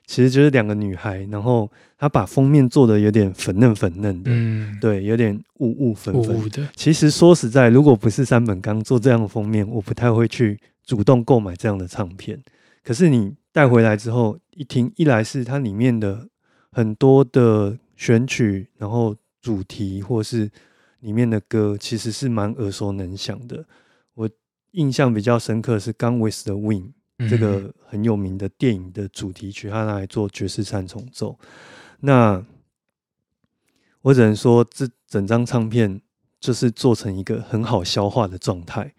[0.07, 6.67] 其实就是两个女孩，然后她把封面做的有点粉嫩粉嫩的，嗯，对，有点雾雾粉粉的。
[6.75, 12.43] 其实说实在，如果不是三本纲做这样的封面，我不太会去主动购买这样的唱片。
[12.83, 16.27] 可是你带回来之后一听，一来是它里面的
[16.73, 17.77] 很多的。
[18.01, 20.51] 选曲，然后主题或是
[21.01, 23.63] 里面的歌，其实是蛮耳熟能详的。
[24.15, 24.29] 我
[24.71, 26.93] 印象比较深刻是《with the Wind》
[27.29, 31.39] 这个很有名的电影的主题曲，它拿来做爵士三重奏。
[32.01, 32.43] 那
[34.01, 36.01] 我只能说，这整张唱片
[36.41, 38.95] 就是做成一个很好消化的状态，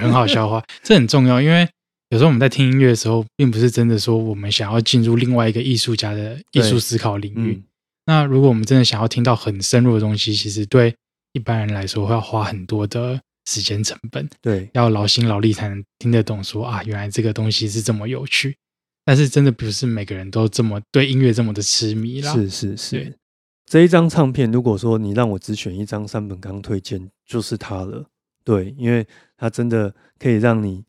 [0.00, 1.40] 很好消化， 这很重要。
[1.40, 1.68] 因为
[2.08, 7.62] 有时候我们在听音乐的时候，并不是真的说我们想要进入另外一个艺术家的艺术思考领域。
[8.08, 10.94] 那如果我们真的想要听到很深入的东西，其实对
[11.34, 18.56] 一般人来说会要花很多的时间成本，对，要劳心劳力才能听得懂说啊，原来这个东西是这么有趣。
[19.04, 22.32] 但是真的不是每个人都这么对音乐这么的痴迷啦。
[22.32, 23.14] 是是是对。
[23.66, 28.06] 这一张唱片，如果说你让我只选一张三本刚推荐，就是它了。
[28.42, 30.82] 对，因为它真的可以让你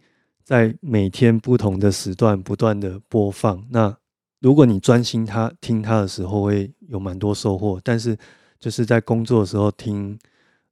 [0.46, 3.68] 在每天不同的时段不断的播放。
[3.72, 3.94] 那
[4.40, 7.80] 如果你专心他听他的时候，会有蛮多收获。
[7.84, 8.18] 但是
[8.60, 10.18] 就是在工作的时候听，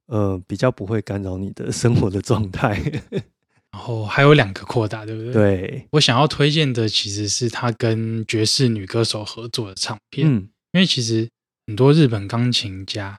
[0.06, 2.80] 呃，比较不会干扰你的生活的状态。
[3.70, 5.32] 然后还有两个扩大，对不对？
[5.32, 11.28] 对，我想要推荐的其实是他跟爵士女歌手合作的唱片，嗯，因为其实
[11.66, 13.18] 很多日本钢琴家，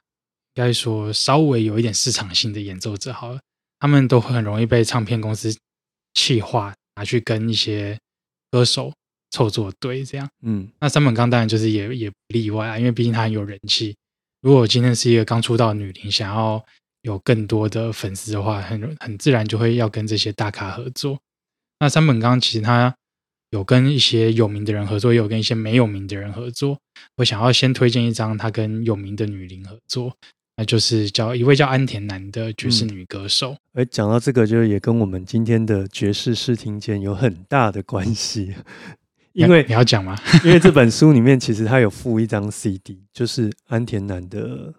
[0.56, 3.38] 应该说稍微有一点市场性的演奏者，好了，
[3.78, 5.56] 他们都会很容易被唱片公司
[6.14, 7.96] 气化，拿去跟一些
[8.50, 8.92] 歌手
[9.30, 10.28] 凑作对，这样。
[10.42, 13.96] 嗯，那三本刚当然就是也也不例外啊，因为毕竟他很有人气。
[14.42, 16.64] 如果今天是一个刚出道的女伶，想要
[17.02, 21.18] 有更多的粉丝的话，很很自然就会要跟这些大咖合作。
[21.78, 22.94] 那三本刚其实他
[23.50, 26.78] 有跟一些有名的人合作，也有跟一些没有名的人合作。
[27.16, 30.14] 我想要先推荐一张他跟有名的女伶合作，
[30.56, 33.56] 那就是叫一位叫安田南的爵士女歌手。
[33.72, 38.54] 而讲到这个，就也跟我们今天的爵士试听间有很大的关系，
[39.32, 40.16] 因为你要讲吗？
[40.44, 44.74] 因为这本 书里面其实它有附一张 CD，就是安田南的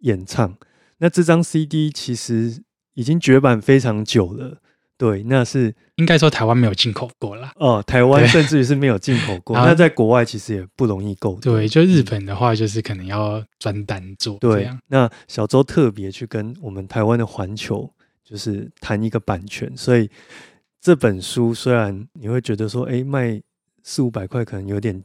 [0.00, 0.56] 演唱。
[0.98, 2.62] 那这张 CD 其实
[2.94, 4.58] 已经绝版非常久了，
[4.96, 7.52] 对，那是应该说台湾没有进口过啦。
[7.56, 9.54] 哦，台湾甚至于是没有进口过。
[9.60, 11.38] 那在国外其实也不容易购。
[11.40, 14.38] 对，就日本的话，就是可能要专单做。
[14.38, 17.92] 对，那小周特别去跟我们台湾的环球
[18.24, 20.08] 就是谈一个版权，所以
[20.80, 23.38] 这本书虽然你会觉得说，哎，卖
[23.86, 25.02] 四五百块可能有点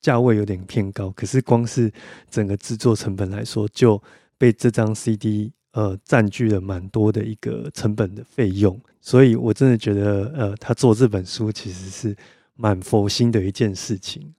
[0.00, 1.92] 价位有点偏高，可是光是
[2.28, 4.02] 整个制作成本来说就。
[4.36, 12.14] 被这张 CD 呃占据了蛮多的一个成本的费用，所以我真的觉得呃他做这本书其实是
[12.56, 14.34] 蛮佛心的一件事情。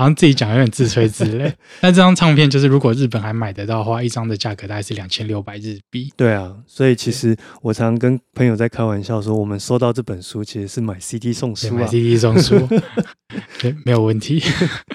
[0.00, 1.52] 好像自己讲有点自吹自擂。
[1.82, 6.10] 那这张唱片就是如果日本还买得到的话，一张的价格大概是两千六百日币。
[6.16, 12.66] 对啊，所以其实我常常跟朋友在开玩笑说，我们收到这本书其实是买 CD 送书啊，买 CD 送书，
[13.60, 14.42] 对， 没有问题。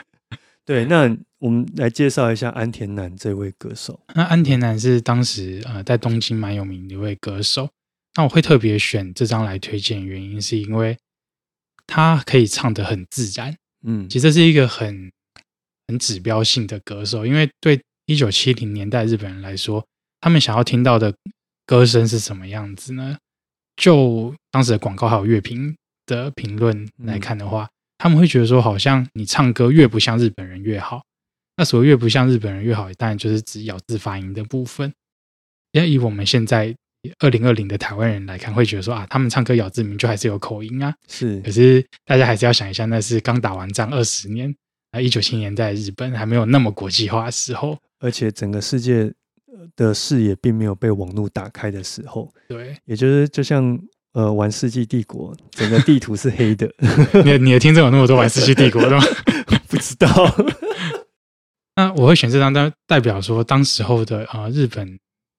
[0.66, 1.16] 对，那。
[1.40, 4.00] 我们来介绍一下安田南这位歌手。
[4.16, 7.70] 那安田南是当时呃在东京蛮有名的一位歌手。
[8.16, 10.98] 那我会特别选这张来推荐，原因是因为
[11.86, 13.56] 他可以唱得很自然。
[13.88, 15.12] 嗯，其实这是一个很
[15.88, 19.86] 很指标性的歌手，因为对一九七零年代日本人来说，
[20.20, 21.14] 他们想要听到的
[21.66, 23.18] 歌声是什么样子呢？
[23.76, 31.04] 就当时的广告还有乐评的评论来看的话，他们会觉得说，好像你唱歌越不像日本人越好。
[31.58, 34.92] 那所谓越不像日本人越好，当然就是指咬字发音的部分。
[35.74, 36.76] 因为以我们现在
[37.20, 40.94] 二零二零的台湾人来看，会觉得说啊，他们唱歌咬字明就还是有口音啊。
[41.08, 44.54] 是，可是大家还是要想一下，那是刚打完仗二十年
[44.92, 49.12] 啊，一九七年代日本还没有那么国际化的时候，而且整个世界
[49.76, 52.32] 的视野并没有被网络打开的时候。
[52.48, 53.78] 对，也就是就像
[54.14, 56.72] 呃玩《世纪帝国》，整个地图是黑的。
[57.26, 59.04] 你你的听众有那么多玩《世纪帝国》的吗？
[59.68, 60.08] 不知道。
[61.76, 64.98] 那我会选这张，代代表说，当时候的啊，日本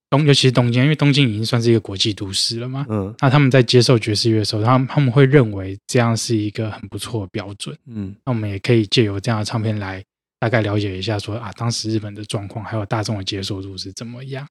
[0.08, 2.86] 东，尤其是东京，因为东京已经算是一个国际都市了嘛。
[2.88, 3.14] 嗯。
[3.20, 7.76] 那他们在接受爵士乐的时候，他们他们会认为这样是一个很不错的标准。
[7.86, 8.14] 嗯。
[8.24, 10.04] 那我们也可以借由这样的唱片来
[10.38, 14.46] 大概了解一下，说啊，当时日本的状况，还有大众的接受度是怎么样。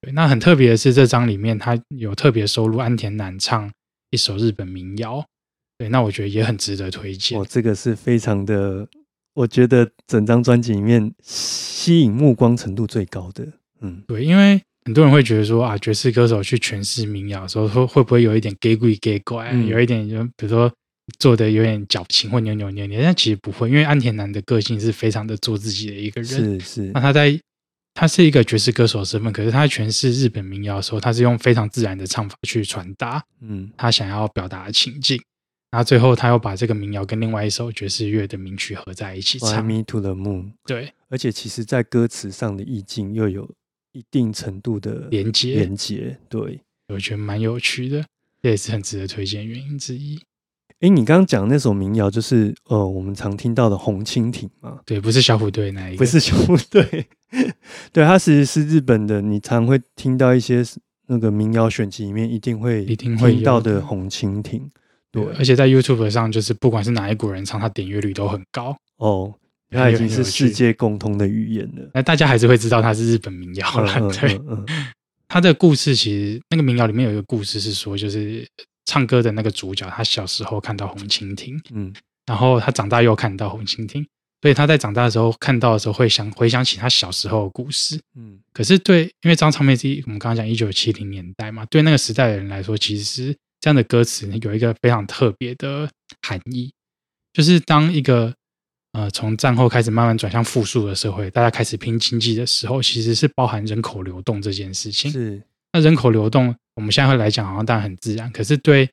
[0.00, 0.12] 对。
[0.12, 3.70] 那很特别的是，这张里面它有特别收录安田南唱
[4.10, 5.24] 一首日本民谣。
[5.78, 5.88] 对。
[5.88, 7.40] 那我觉得也很值得推荐。
[7.40, 8.88] 哦，这个是非常的。
[9.34, 13.48] 我觉得整张专辑里面吸引目光程度最高的，
[13.80, 20.72] 嗯，对，因为很多人会觉得说啊，爵士歌手去诠释民谣的时候，会会不会有一点 gay 鬼 gay 怪，有一点就比如说
[21.18, 26.90] 做的有点矫情或扭扭捏捏，但其实不会，因为安田南的个性是非常的做自己的一个人，是是。
[26.94, 27.38] 那他在
[27.94, 35.20] 他是一个爵士歌手身份，可是他诠释日本民谣的时候，他是用非常自然的唱法去传达，嗯，他想要表达的情境。
[35.70, 39.64] 然后最后，他又把这个民谣跟另外一首爵士乐的名曲合在一起唱。
[39.64, 40.52] Me to the Moon。
[40.66, 43.50] 对，而且其实，在歌词上的意境又有
[43.92, 45.54] 一定程度的连接。
[45.54, 48.04] 连接，对，我觉得蛮有趣的，
[48.42, 50.18] 这也是很值得推荐原因之一。
[50.80, 54.80] 哎，你刚刚讲那首民谣，就是呃，我们常听到的《红蜻蜓》嘛？
[54.84, 57.06] 对，不是小虎队那一个，不是小虎队。
[57.92, 60.64] 对，它其实是日本的，你常会听到一些
[61.06, 64.60] 那个民谣选集里面一定会一定会听到的《红蜻蜓》。
[65.12, 69.34] 对，而且在 YouTube 上，就是不管是哪一股人唱，它点阅率都很高哦。
[69.72, 71.90] 它已经是世界共通的语言了。
[71.94, 74.00] 那大家还是会知道它是日本民谣了。
[74.20, 74.38] 对，
[75.28, 78.46] 他的故事其实那个民谣里面有一个故事是说，就是
[78.84, 81.92] 唱歌的那个主角，他小时候看到红蜻蜓，嗯，
[82.26, 84.06] 然后他长大又看到红蜻蜓。
[84.42, 88.00] 所以他在长大的时候看到的时候，会想回想起他小时候的故事。
[88.16, 95.88] 嗯，可是对，因为张唱片是我们刚刚讲一九七零年代嘛，对那个时代的人来说，其实这样的歌词有一个非常特别的
[96.26, 96.72] 含义，
[97.32, 98.34] 就是当一个
[98.92, 105.10] 呃从战后开始慢慢转向复苏的社会，大家开始拼经济的时候，其实是包含人口流动这件事情。
[105.10, 108.88] 是，那人口流动，我们现在会来讲，好像当然很自然，可是对。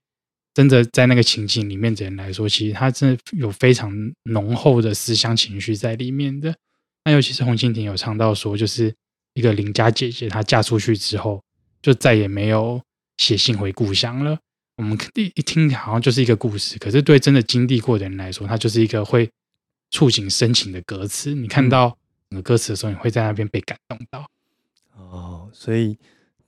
[0.56, 3.94] 真的在那个情境里面的人来说，其实他真的有非常
[4.24, 6.54] 浓厚的思乡情绪在里面的。
[7.06, 8.94] 那尤其是洪蜻蜓有唱到说，就是
[9.36, 11.42] 一个邻家姐姐，她嫁出去之后，
[11.82, 12.82] 就再也没有
[13.18, 14.38] 写信回故乡了。
[14.76, 19.30] 我们一一听好像就是一个故事，可是对真的经历过的人来说，它就是一个会
[19.92, 21.34] 触景生情的歌词。
[21.34, 21.98] 你看到
[22.30, 24.30] 整个歌词的时候，你会在那边被感动到。
[24.96, 25.98] 哦，所以。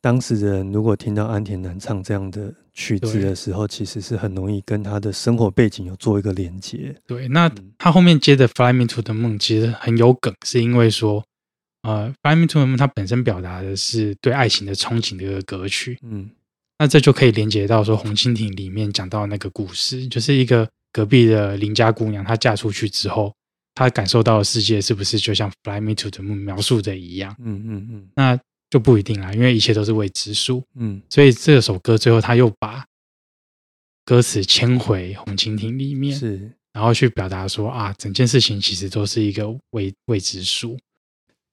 [0.03, 6.95] 当时的人如果听到安田南唱这样的曲子的时候，其实是很容易跟他的生活背景有做一个连接。
[7.05, 11.23] 对，那他后面接的《Fly Me to the Moon》其实很有梗，是因为说，
[11.83, 15.99] 呃，《Fly Me to the Moon》它本身表达的是对爱情的憧憬的一个歌曲。
[16.01, 16.31] 嗯，
[16.79, 23.33] 那这就可以连接到说《红蜻蜓》里面讲到那个故事，就是一个隔壁的邻家姑娘，她嫁出去之后，
[23.75, 27.35] 她感受到的世界是不是就像《Fly Me to the Moon》描述的一样？
[27.39, 28.09] 嗯嗯嗯。
[28.15, 28.39] 那
[28.69, 30.63] 就不一定啦，因为一切都是未知数。
[30.75, 32.85] 嗯，所以这首歌最后他又把
[34.05, 40.77] 歌词牵回《红蜻蜓》里面，是，然后去表达说啊，整件事情其实都是一个未未知数。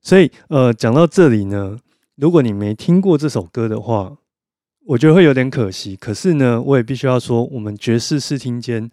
[0.00, 1.76] 所以，呃，讲到这里呢，
[2.14, 4.16] 如果你没听过这首歌的话，
[4.86, 5.96] 我觉得会有点可惜。
[5.96, 8.88] 可是呢，我也必须要说，我们爵士视听间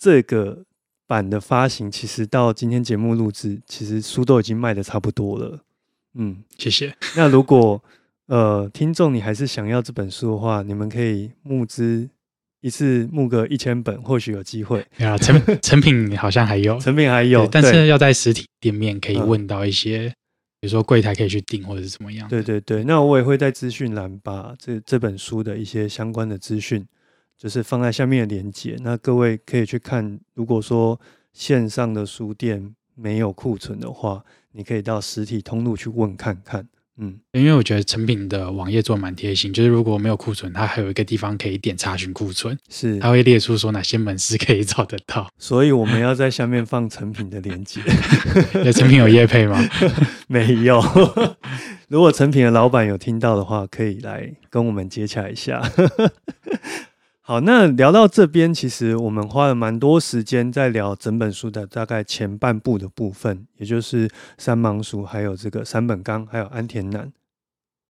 [0.00, 0.64] 这个
[1.06, 5.60] 版的发行，其实到今天节目录制，其实书都已经卖的差不多了。
[6.14, 6.96] 嗯，谢谢。
[7.16, 7.80] 那如果
[8.26, 12.08] 呃听众你还是想要这本书的话，你们可以募资
[12.62, 14.80] 一次募个一千本，或许有机会。
[14.98, 20.08] 啊，成成品好像还有，成品还有，但是要在实体店面可以问到一些，
[20.60, 22.26] 比如说柜台可以去订或者是怎么样。
[22.28, 26.86] 对对对，那我也会在资讯栏把这这本书的一些相关的资讯，
[27.40, 30.20] 就是放在下面的链接，那各位可以去看。
[30.34, 31.00] 如果说
[31.32, 34.22] 线上的书店没有库存的话，
[34.52, 36.68] 你可以到实体通路去问看看，
[36.98, 47.80] 嗯，因为我觉得成品的网页做蛮贴心，就是如果没有库存，它还有一个地方可以点查询库存，是它会列出说哪些门市可以找得到，所以我们要在下面放成品的链接。
[48.70, 49.58] 成品有业配吗？
[50.28, 50.78] 没有。
[51.88, 55.62] 如果成品的老板有听到的话，可以来跟我们接洽一下。
[57.30, 67.12] 好，那聊到这边，其实我们花了蛮多时间在聊整本书的大概前半部的部分，也就是三芒书，还有这个三本刚，还有安田南。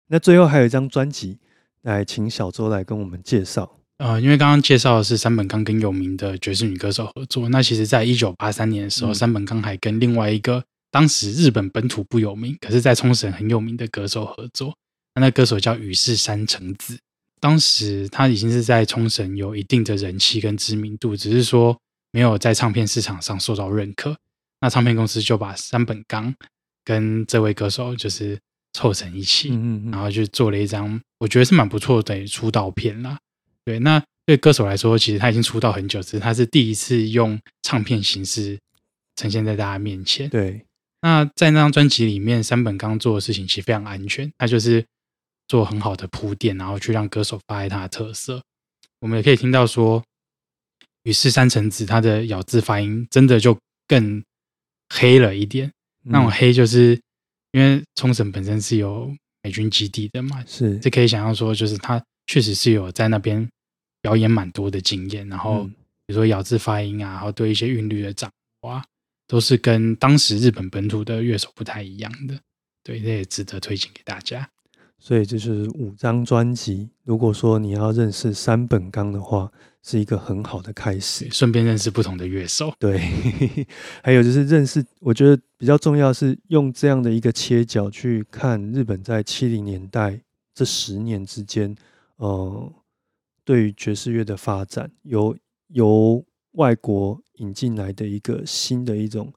[0.08, 1.38] 那最后还有一张专辑，
[1.82, 3.78] 来请小周来跟我们介绍。
[3.98, 14.74] 呃，因为刚刚介绍的是三本刚跟有名的爵士女歌手合作，那其实在一九八三年的时候，三本刚还跟另外一个当时日本本土不有名，可是在冲绳很有名的歌手合作，
[15.14, 16.98] 那那歌手叫羽世山城子。
[17.40, 21.78] 当时他已经是在冲绳有一定的人气跟知名度，只是说
[22.10, 24.16] 没有在唱片市场上受到认可。
[24.60, 26.34] 那唱片公司就把山本刚
[26.84, 28.38] 跟这位歌手就是
[28.72, 29.48] 凑成一起，
[29.90, 33.18] 然后就做了一张我觉得是蛮不错的出道片啦。
[33.64, 38.58] 对，那对歌手来说，其实他已经出道很久，只是他是第一次用唱片形式
[39.16, 40.28] 呈现在大家面前。
[40.28, 40.64] 对，
[41.02, 44.84] 那在那张专辑里面，山本刚做的事情其实非常安全，他就是。
[45.48, 48.40] 做很好的铺垫，然后去让歌手发挥他的特色。
[49.00, 50.04] 我们也可以听到说，
[51.04, 54.22] 于是山城子他的咬字发音真的就更
[54.94, 55.72] 黑了一点。
[56.04, 57.00] 那种黑就是
[57.52, 63.48] 因为冲绳本身是有美军基地的嘛，是这可以想象说，就是他确实是有在那边
[64.02, 65.26] 表演蛮多的经验。
[65.28, 65.64] 然后
[66.06, 68.30] 比如说咬字发音啊，然后对一些韵律的掌
[68.62, 68.84] 握，啊，
[69.26, 72.38] 都是跟当时日本本土的乐手不太一样的。
[72.82, 74.48] 对，这也值得推荐给大家。
[74.98, 76.90] 所以这是五张专辑。
[77.04, 82.74] 如果说你要认识三本刚的话，是一个很好的开始，顺便认识不同的乐手。
[82.78, 82.98] 对，
[84.02, 90.20] 还有就是认识，我觉得比较重要是用这样的一个切角去看日本在七零年代
[90.52, 91.74] 这十年之间，
[92.16, 92.72] 呃，
[93.44, 95.34] 对于爵士乐的发展，由
[95.68, 96.22] 由
[96.52, 99.32] 外国引进来的一个新的一种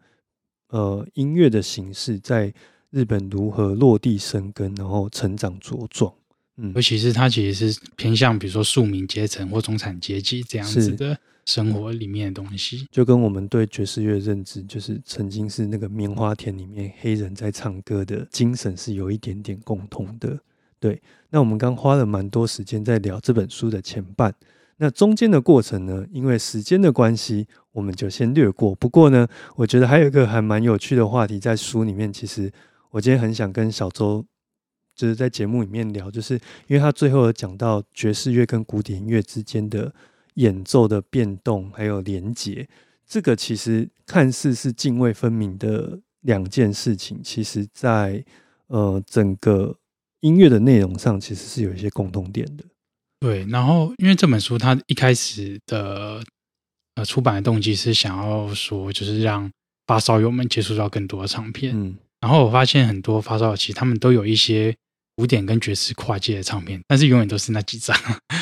[0.70, 2.51] 呃音乐的形式，在。
[2.92, 6.14] 日本如何落地生根，然后成长茁壮？
[6.58, 11.18] 嗯，尤其是它其实是偏向，比如说庶民阶层或中产阶级这样子的。
[11.44, 12.88] 生活里面的东西。
[12.92, 20.39] 就跟我们对爵士乐认知，就是曾经是那个棉花田里面黑人在唱歌的精神是有一点点共通的。
[20.80, 24.32] 对，那我们刚花了蛮多时间在聊这本书的前半，
[24.78, 28.76] 那中间的过程呢，因为时间的关系，我们就先略过。
[28.76, 32.52] 不过呢，我觉得还有一个还蛮有趣的话题在书里面，其实
[32.92, 34.26] 我今天很想跟小周。
[34.94, 36.36] 就是在节目里面聊，就是
[36.68, 39.92] 因为他最后有讲到爵士乐跟古典乐之间的
[40.36, 42.68] 演奏的变动还有连结，
[43.08, 48.24] 这个其实看似是泾渭分明的两件事情，其实在
[48.68, 49.76] 呃整个
[50.20, 52.66] 音乐的内容上其实是有一些共同点的。
[53.22, 56.22] 对，然后因为这本书它一开始的
[56.96, 59.50] 呃出版的动机是想要说，就是让
[59.88, 61.74] 发烧友们接触到更多的唱片。
[61.76, 64.74] 嗯，然后我发现很多发烧友其实他们都有一些。
[65.18, 67.96] 古典跟爵士跨界的唱片，但是永远都是那几张。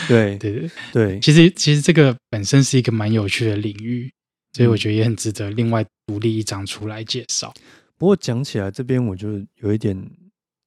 [0.08, 4.10] 对 对对对，其实其实这个本身是一个蛮有趣的领域，
[4.54, 7.52] 所以我觉得也很值得另外独立一张出来介绍。
[7.98, 10.10] 不过讲起来，这边我就有一点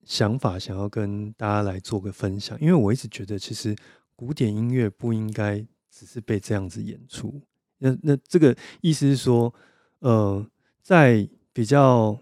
[0.04, 3.74] 想法，想要跟大家来做个分享，因为我一直觉得，其实
[4.14, 7.40] 古典音乐不应该只是被这样子演出。
[7.78, 9.54] 那那这个意思是说，
[10.00, 10.44] 呃，
[10.82, 12.18] 在比较。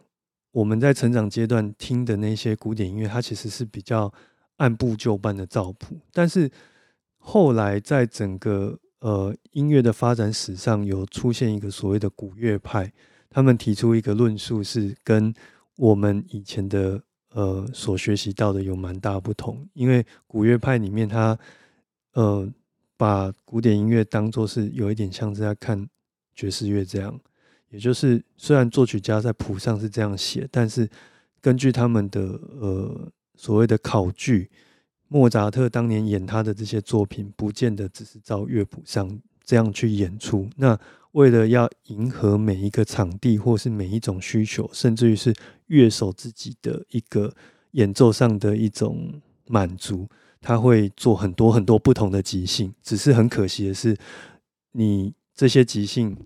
[0.53, 4.12] 我们在成长阶段听的那些古典音乐，它其实是比较
[4.57, 5.98] 按部就班的照谱。
[6.12, 6.51] 但是
[7.18, 12.92] 后来在整个呃音乐的发展史上，有出现一个所谓的古乐派，
[13.28, 15.32] 他们提出一个论述，是跟
[15.76, 17.01] 我们以前的
[17.32, 19.68] 呃所学习到的有蛮大不同。
[19.74, 21.38] 因为古乐派里面，他
[22.14, 22.51] 呃
[22.96, 25.88] 把古典音乐当做是有一点像是在看
[26.34, 27.20] 爵士乐这样。
[27.70, 30.88] 也就是，虽然作曲家在谱上是这样写，但是
[31.40, 32.20] 根据他们的
[32.60, 34.50] 呃所谓的考据，
[35.06, 40.50] 莫扎特当年演他的这些作品，不见得只是照乐谱上这样去演出。
[40.56, 40.76] 那
[41.12, 45.32] 为了要迎合每一个场地或是每一种需求，甚至于是
[45.68, 47.32] 乐手自己的一个
[47.70, 50.08] 演奏上的一种满足，
[50.40, 52.74] 他会做很多很多不同的即兴。
[52.82, 53.96] 只是很可惜的是，
[54.72, 56.16] 你这些即兴。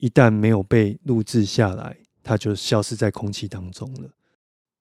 [0.00, 4.10] 一旦没有被录制下来，它就消失在空气当中了。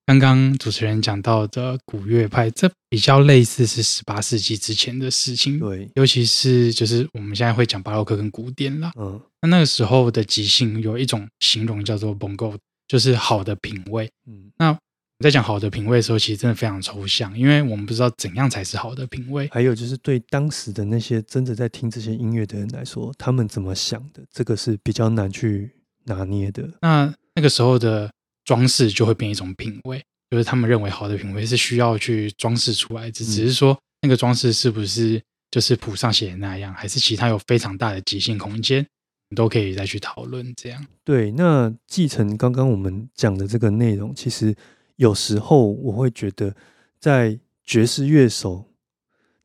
[0.05, 5.59] 刚刚主持人讲到的古乐派，这比较类似是十八世纪之前的事情。
[5.59, 8.91] 对，尤其是就是我们现在会讲巴洛克跟古典啦。
[8.97, 12.57] 嗯，那那个时候的即兴有一种形容叫做 “bongo”，
[12.87, 14.09] 就是好的品味。
[14.25, 14.75] 嗯，那。
[15.21, 19.49] 在讲好的品味的时候，其实真的非常抽象，因为我们不知道怎样才是好的品味。
[19.51, 25.69] 还有就是对当时的那些真的在听这些音乐的人来说，他们怎么想的，这个是比较难去
[26.05, 26.69] 拿捏的。
[26.81, 28.09] 那那个时候的
[28.45, 38.87] 装饰就会变一种品味，就是他们认为好的品味是需要去装饰出来，只只是说那个装饰是不是就是谱上写的那样，还是其他有非常大的即兴空间，
[39.35, 40.53] 都可以再去讨论。
[40.55, 41.29] 这样对。
[41.31, 44.55] 那继承刚刚我们讲的这个内容，其实。
[44.99, 46.53] 有时候我会觉得，
[46.99, 48.65] 在爵士乐手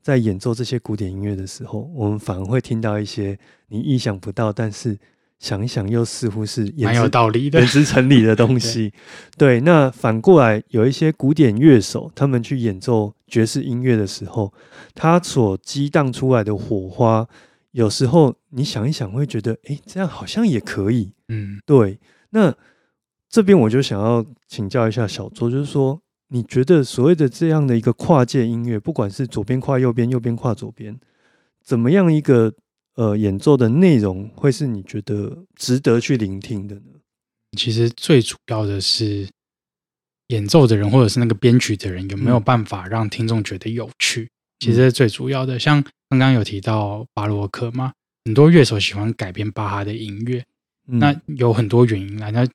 [0.01, 3.39] 在演奏这些古典音乐的时候，我们反而会听到一些
[3.69, 4.99] 你意想不到，但是
[5.39, 8.91] 想一想又似乎是蛮有道理的、言之成理的东西。
[9.39, 14.53] 对，那反过来有一些古典乐手，他们去演奏爵士音乐的时候，
[14.93, 17.25] 他所激荡出来的火花，
[17.71, 21.13] 有时候你想一想会觉得，哎，这样好像也可以。
[21.29, 21.97] 嗯，对，
[22.31, 22.53] 那。
[23.35, 30.97] 这边我就想要请教一下小周，就是说，你觉得所谓的这样的一个跨界音乐，不管是左边跨右边，右边跨左边，
[31.61, 32.53] 怎么样一个
[32.95, 36.93] 呃演奏的内容，会是你觉得值得去聆听的呢？
[37.57, 39.27] 其实最主要的是
[40.27, 44.29] 演奏的人，或者是那个编曲的人，有没有办法让听众觉得有趣？
[44.61, 47.91] 其实最主要的，像刚刚有提到巴洛克嘛，
[48.23, 50.41] 很多乐手喜欢改编巴哈的音乐，
[50.85, 52.47] 那有很多原因啦那。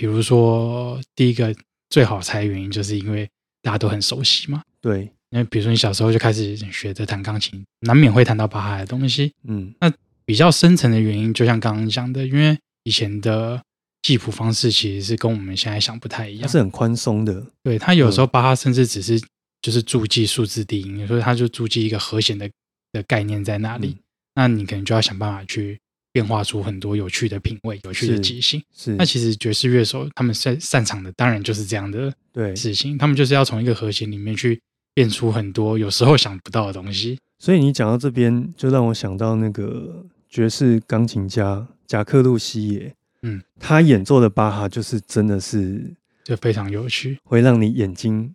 [0.00, 1.54] 比如说，第一个
[1.90, 3.28] 最好猜的原因，就是因为
[3.60, 4.62] 大家都很熟悉嘛。
[4.80, 9.34] 对，因为比如说你小时候就开始学着弹钢琴，难免会弹到巴哈的东西。
[9.46, 9.92] 嗯，那
[10.24, 13.62] 比较深层的原因，就像刚刚讲的，因为以前的
[14.00, 17.48] 记谱方式其实是跟我们现在想不太一样，是很宽松的。
[17.62, 19.20] 对他有时候巴哈甚至只是
[19.60, 22.50] 就是注记数字低音，所以他就注记一个和弦的
[22.92, 23.98] 的概念在那里，
[24.34, 25.78] 那你可能就要想办法去。
[26.12, 28.62] 变化出很多有趣的品味、有趣的即兴。
[28.74, 32.98] 是，那其实爵士乐手他们擅擅长的，当然就是这样的对事情。
[32.98, 34.60] 他们就是要从一个和弦里面去
[34.92, 37.18] 变出很多有时候想不到的东西。
[37.38, 42.94] 所以你讲到这边，就让我想到那个爵士钢琴家贾克路西耶。
[43.22, 45.94] 嗯，他演奏的巴哈就是真的是
[46.24, 48.34] 就非常有趣，会让你眼睛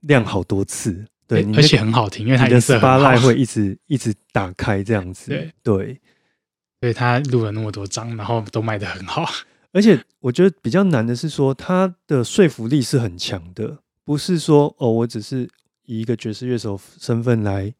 [0.00, 1.04] 亮好多次。
[1.26, 5.30] 对，而且很好听，因为它的 s p 会一直一直打开这样子。
[5.30, 6.00] 对对。
[6.84, 9.24] 所以他录了那么多张，然后都卖得很好。
[9.72, 15.48] 而且我觉得比较难的是说，他的说服力是很强的，不是说哦，我只是
[15.86, 17.72] 以一个爵士乐手身份来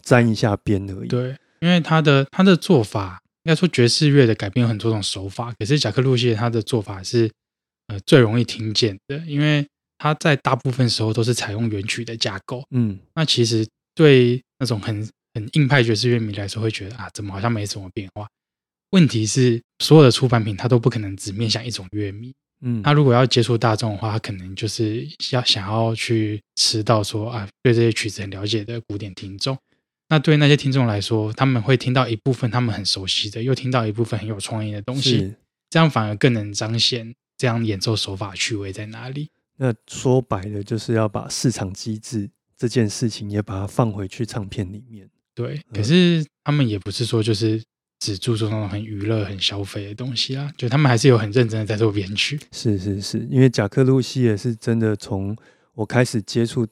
[0.00, 1.08] 沾一下边而已。
[1.08, 7.28] 对，因为他的他的做法，应该说爵士乐的改编有很多种手法，可是贾克路西他的做法是
[7.88, 9.66] 呃最容易听见的，因为
[9.98, 12.62] 他在大部分时候都是采用原曲的架构。
[12.70, 18.28] 嗯，那其实对那种很很硬派爵士乐迷来说，会觉得啊，怎么好像没什么变化？
[18.92, 22.32] 问题是，所有的出版品它都不可能只面向一种乐迷。
[22.64, 29.58] 嗯，他如果要接触大众的话，他可能就是要想要去吃到说啊，对这些曲子很了解的古典听众。
[30.08, 35.34] 那对那些听众来说，他们会听到一部分他们很熟悉的，又听到一部分很有创意的东西，是
[35.70, 39.30] 这样反而更能彰显这样演奏手法趣味在哪里。
[39.56, 45.08] 那说白了，就是要把市场机制这件事情也把它放回去唱片里面。
[45.34, 47.60] 对，嗯可是他们也不是说就是
[48.02, 52.36] 只注重那种很娱乐、很消费的东西啊，就他们还是有很认真的在做编曲。
[52.50, 55.36] 是是是，因为贾克路西也是真的从
[55.74, 56.66] 我开始接触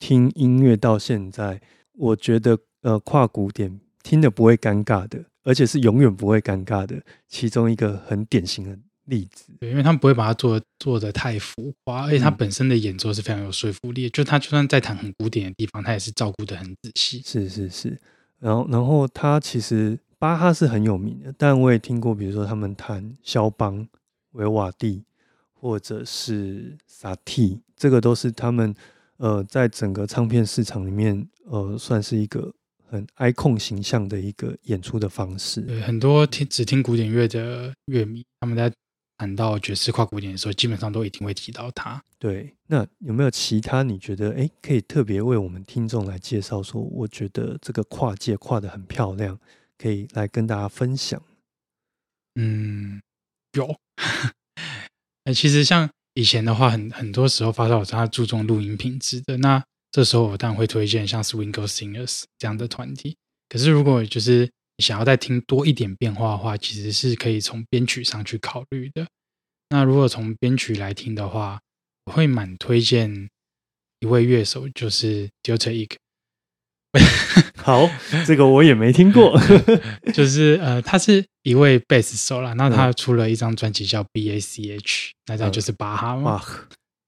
[0.00, 1.60] 听音乐到现在，
[1.92, 9.44] 我觉得呃跨古典听的不会尴尬的，而且是永远不会尴尬的，其中一个很典型的例子。
[9.60, 14.10] 对，因为他们不会把它做做的太浮夸，而且他嗯本身的演奏是非常有说服力的。
[14.10, 17.22] 就他就算在弹很古典的地方，他也是照顾的很仔细。
[17.24, 17.96] 是是是，
[18.40, 23.86] 然后然后他其实巴哈是很有名的，但我也听过，比如说他们弹肖邦、
[24.32, 25.04] 维瓦蒂
[25.52, 28.74] 或者是萨蒂，这个都是他们
[29.18, 32.50] 呃在整个唱片市场里面呃算是一个
[32.88, 35.60] 很 icon 形象的一个演出的方式。
[35.60, 38.72] 对，很多听只听古典乐的乐迷，他们在
[39.18, 42.02] 谈到爵士跨古典的时候，基本上都一定会提到它。
[42.18, 49.38] 对，那有没有其他你觉得诶可以特别为我们听众来介绍说，我觉得这个跨界跨的很漂亮，
[49.78, 51.22] 可以来跟大家分享？
[52.34, 53.00] 嗯，
[53.52, 53.76] 有。
[55.24, 63.16] 那， 其实像以前的话，很很多时候发烧友他注重录音品质的，那这时候我当然会推荐像 Swingle Singers 这样的团体。
[63.48, 69.06] 可是如果就是想要再听多一点变化的话，其实是可以从编曲上去考虑的。
[69.70, 71.60] 那如果从编曲来听的话，
[72.06, 73.28] 我会蛮推荐
[74.00, 75.96] 一位乐手，就是 Delta e g
[77.62, 77.88] 好，
[78.26, 79.38] 这个我也没听过。
[80.12, 86.32] 就是呃，他是一位贝斯手啦，那他出了一张专辑叫 B A C H，那张就是巴哈嘛。
[86.32, 86.44] 哇，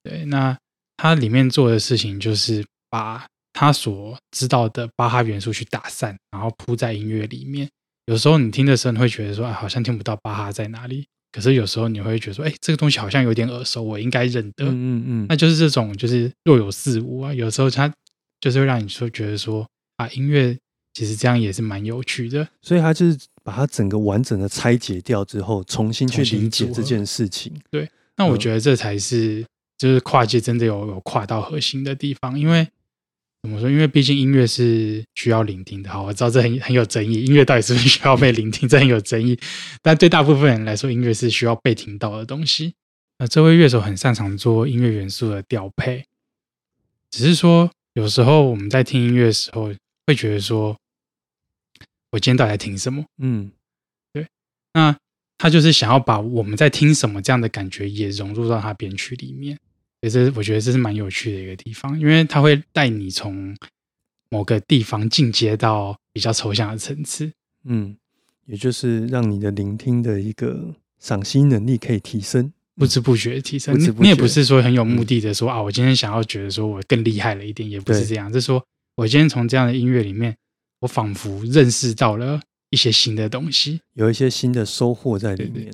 [0.02, 0.56] 对，那
[0.96, 7.68] 他里面做的事情就是把他所知道的巴哈元素去打散，然后铺在音乐里面。
[8.06, 11.06] 有时候你听的时候，你会觉得说，啊，好像听不到巴哈在哪里。
[11.32, 14.64] 可是有时候你会觉得说，哎，这个东西好像有点耳熟，我应该认得。
[14.64, 17.34] 嗯嗯嗯，那就是这种，就是若有似无啊。
[17.34, 17.92] 有时候他
[18.40, 20.56] 就是会让你说，觉得说，啊，音乐
[20.94, 22.48] 其实这样也是蛮有趣的。
[22.62, 27.52] 所以他就是把它整个完整的拆解掉之后，重新去理解这件事情。
[27.70, 29.44] 对那我觉得这才是
[29.76, 32.66] 就是跨界真的有有跨到核心的地方，因为
[33.42, 33.70] 怎么说？
[33.70, 35.90] 因为毕竟音乐是需要聆听的。
[35.90, 39.38] 好，我知道这很很有争议，音乐到底是不是需要被聆听， 这很有争议。
[39.82, 42.74] 但对大部分人来说，音乐是需要被听到的东西。
[43.18, 46.04] 那这位乐手很擅长做音乐元素的调配，
[47.10, 49.72] 只是说有时候我们在听音乐的时候，
[50.06, 50.76] 会觉得说，
[52.12, 53.04] 我今天到底在听什么？
[53.18, 53.50] 嗯，
[54.12, 54.26] 对
[54.74, 54.96] 那
[55.38, 59.58] 他就是想要把我们在听什么这样的感觉也融入到他编曲里面，
[60.00, 63.56] 也是我觉得这是蛮有趣的一个地方，因为他会带你从
[64.30, 67.32] 某个地方进阶到比较抽象的层次。
[67.64, 67.96] 嗯，
[68.46, 72.52] 也就是让你的聆听的一个赏析能力可以提升。
[72.76, 78.62] 不知不觉提升，你也不是说很有目的的说、啊，我今天想要觉得说我更厉害了一点，也不是这样，是说
[78.96, 80.38] 我今天从这样的音乐里面，
[80.80, 82.40] 我仿佛认识到了
[82.70, 83.82] 一些新的东西。
[83.92, 85.70] 有一些新的收获在里面。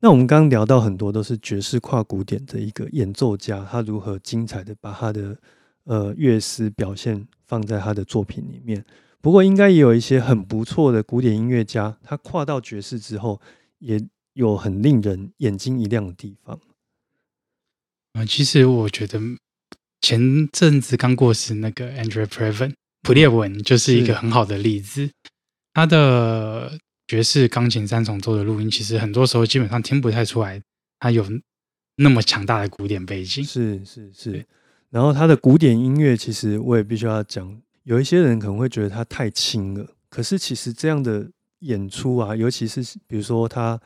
[0.00, 5.38] 那我们刚刚聊到很多都是爵士跨古典的一个演奏家，他如何精彩的把他的
[5.84, 8.84] 呃乐思表现放在他的作品里面。
[9.20, 13.40] 不过，应该也有一些很不错的古典音乐家，他跨到爵士之后，
[13.78, 16.58] 也有很令人眼睛一亮的地方。
[18.14, 19.20] 嗯，其实我觉得
[20.00, 25.10] 前阵子刚过世那个 Andrew Previn 普列文就是一是个很好的例子。
[25.74, 30.60] 他的爵士钢琴三重奏的录音，其实很多时候基本上听不太出来
[30.98, 31.26] 他有
[31.96, 33.44] 那么强大的古典背景。
[33.44, 34.46] 是是是。
[34.90, 41.28] 然后他的古典音乐，其实我也必须要讲，有一些人可能会觉得他太轻了，可是其实这样的
[41.60, 43.78] 演出啊，尤其是比如说他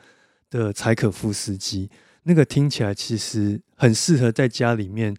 [0.49, 1.89] 的柴可夫斯基，
[2.23, 5.15] 那个听起来其实很适合在家里面，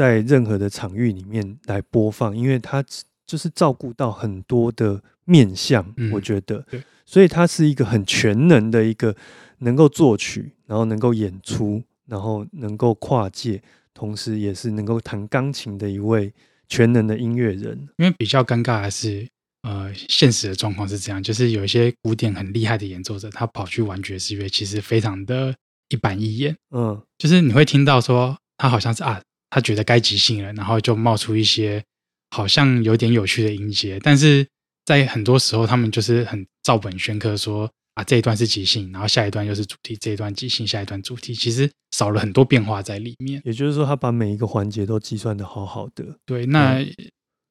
[0.00, 2.82] 在任何的场域里面来播放，因为他
[3.26, 9.14] 就是照顾到很多的面向，嗯我觉得对，所以他是一个很全能的一个，
[9.58, 13.60] 能够作曲，然后能够演出，然后能够跨界，
[13.92, 16.32] 同时也是能够弹钢琴的一位
[16.66, 17.86] 全能的音乐人。
[17.98, 19.28] 因为比较尴尬的是，
[19.68, 25.54] 呃，现实的状况是这样，就是有一些古典很厉害的演奏者，他跑去玩爵士乐，其实非常的
[25.90, 26.56] 一板一眼。
[26.70, 29.20] 嗯，就是你会听到说，他好像是啊，
[29.50, 31.82] 他觉得该即兴了，然后就冒出一些
[32.30, 34.46] 好像有点有趣的音节，但是
[34.86, 43.42] 在很多时候，他们就是很照本宣科说啊，这一段是即兴，然后下一段又是主题，这一段即兴，下一段主题，其实少了很多变化在里面。
[43.44, 46.04] 也就是说，他把每一个环节都计算的好好的。
[46.24, 46.80] 对，那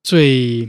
[0.04, 0.66] 最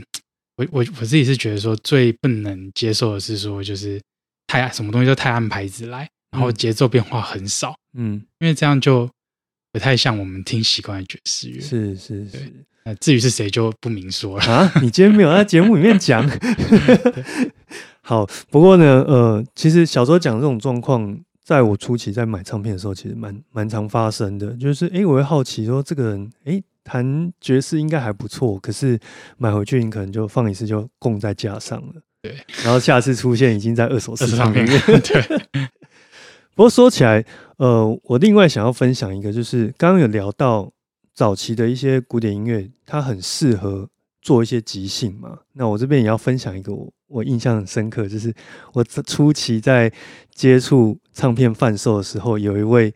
[0.57, 3.99] 我我我自己是觉得说最不能接受的是说，就是
[4.47, 9.09] 太什么东西都太按牌子来，然后嗯节奏变化很少，嗯，因为这样就
[9.71, 11.61] 不太像我们听习惯的爵士乐。
[11.61, 12.53] 是是是。
[12.83, 14.45] 那，至于是谁就不明说了。
[14.45, 16.27] 啊，你今天没有在节目里面讲。
[18.01, 24.51] 好，不过呢，呃，其实小时候讲这种状况，在我初期在买唱片的时候，其实蛮蛮常发生的。
[24.53, 28.99] 就是，诶，我会好奇说，这个人，诶，弹爵士应该还不错，可是
[29.37, 32.01] 买回去你可能就放一次就供在架上了。
[32.23, 34.81] 对，然后下次出现已经在二手市场里面。
[35.01, 35.21] 对，
[36.55, 37.23] 不过说起来，
[37.61, 40.73] 呃，我另外想要分享一个，就是刚刚有聊到
[41.13, 43.87] 早期的一些古典音乐，它很适合
[44.19, 45.37] 做一些即兴嘛。
[45.53, 48.33] 那我这边也要分享一个我我印象很深刻，就是
[48.73, 49.93] 我初期在
[50.33, 52.91] 接触唱片贩售的时候，有一位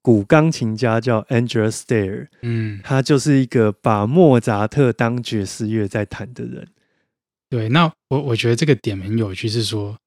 [0.00, 6.66] 古钢琴家叫 Andrew Stair，嗯，他就是一个把莫扎特当爵士乐在弹的人。
[7.50, 7.68] 对。
[7.68, 9.98] 那我我觉得这个点很有趣，是说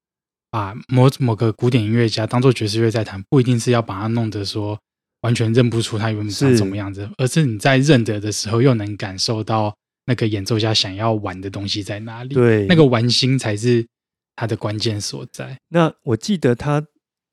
[0.50, 4.78] 把某某个古典音乐家当做爵士乐在弹，不一定是要把它弄得说
[5.22, 9.74] 完全认不出他原本长是什么样子，而是你在认得的时候，又能感受到
[10.06, 13.86] 那个演奏家想要玩的东西在哪里。，对，那个玩心才是
[14.34, 15.58] 他的关键所在。
[15.68, 16.84] 那我记得他，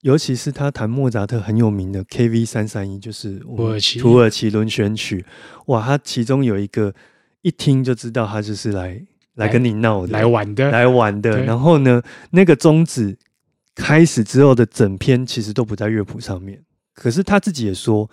[0.01, 5.25] 尤其是他弹莫扎特很有名的 KV 三三一，就是土耳其土耳其轮旋曲。
[5.67, 6.93] 哇，他其中有一个
[7.41, 9.01] 一听就知道他就是来
[9.37, 11.43] 来跟你闹的，来玩的，来玩的。
[11.43, 13.17] 然后呢，那个宗旨
[13.73, 16.61] 开始之后的整篇其实都不在乐谱上面，
[16.93, 18.09] 可是他自己也说，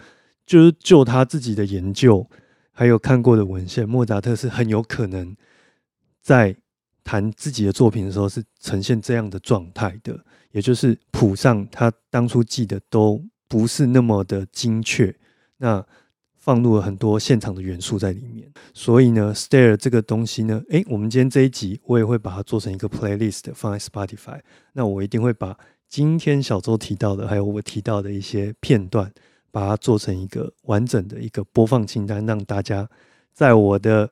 [0.46, 2.28] 就是就他自己的研究，
[2.72, 5.34] 还有看过的文献，莫扎特是很有可能
[6.20, 6.54] 在
[7.02, 10.18] 弹自己的作品的时候是呈现这样的状态的，
[10.52, 15.14] 也就是谱上他当初记的都不是那么的精确，
[15.56, 15.84] 那
[16.44, 18.46] 放入了很多现场的元素在里面。
[18.74, 24.38] 所以呢，Stair 这个东西呢，诶，我们今天这一集我也会把它做成一个 playlist 放在 Spotify。
[24.74, 25.56] 那我一定会把
[25.88, 29.10] 今天小周提到的，还有我提到的一些片段，
[29.50, 32.86] 把它做成一个完整的一个播放清单，让大家
[33.32, 34.10] 在我的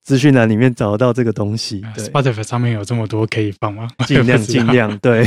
[0.00, 1.82] 资讯栏里面找到这个东西。
[1.94, 3.86] 对，Spotify 上面有这么多可以放吗？
[4.08, 5.26] 尽量尽量对。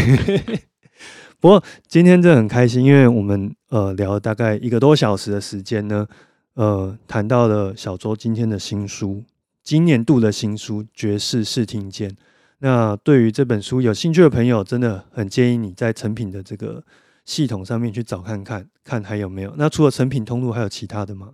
[1.39, 6.07] 不过今天真的很开心，因为我们呃聊了大概一个多小时的时间呢，
[6.53, 9.23] 呃谈到了小周今天的新书，
[9.63, 12.09] 今年度的新书《爵士视听间》。
[12.59, 16.83] 那对于这本书有兴趣的朋友，真的很建议你在成品的这个
[17.25, 19.53] 系统上面去找看看，看还有没有。
[19.57, 21.31] 那除了成品通路，还有其他的吗？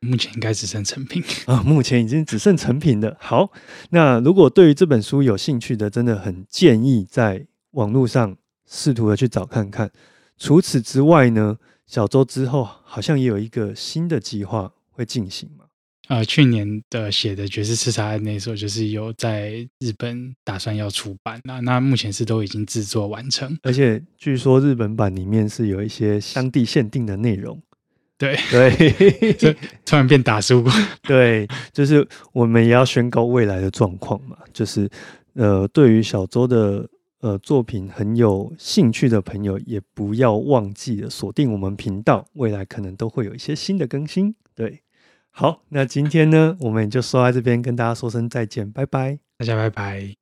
[0.00, 1.22] 目前应该只剩成品。
[1.46, 3.16] 啊，目前已经只剩成品的。
[3.20, 3.50] 好，
[3.90, 8.36] 那如果对于这本书有兴趣的，真的很建议在网络上
[8.66, 9.90] 试图的去找看看。
[10.38, 11.56] 除此之外呢，
[11.92, 15.66] 小周之后好像也有一个新的计划会进行嘛。
[16.08, 21.60] 呃，去年的写的爵士刺杀案那时候，就是有在日本打算要出版那。
[21.60, 23.58] 那目前是都已经制作完成。
[23.62, 27.62] 而且据说日本版里面是有一些当地限定的内容。
[28.16, 30.64] 对，对这 突然变打书，
[31.02, 34.38] 对，就是我们也要宣告未来的状况嘛。
[34.54, 34.88] 就是
[35.34, 36.88] 呃，对于小周的
[37.22, 44.34] 呃作品很有兴趣的朋友，也不要忘记了锁定我们频道，未来可能都会有一些新的更新。
[44.54, 44.82] 对，
[45.30, 49.18] 好，那今天呢，我们也就说到这边跟大家说声再见，拜拜。
[49.38, 50.21] 大家拜拜。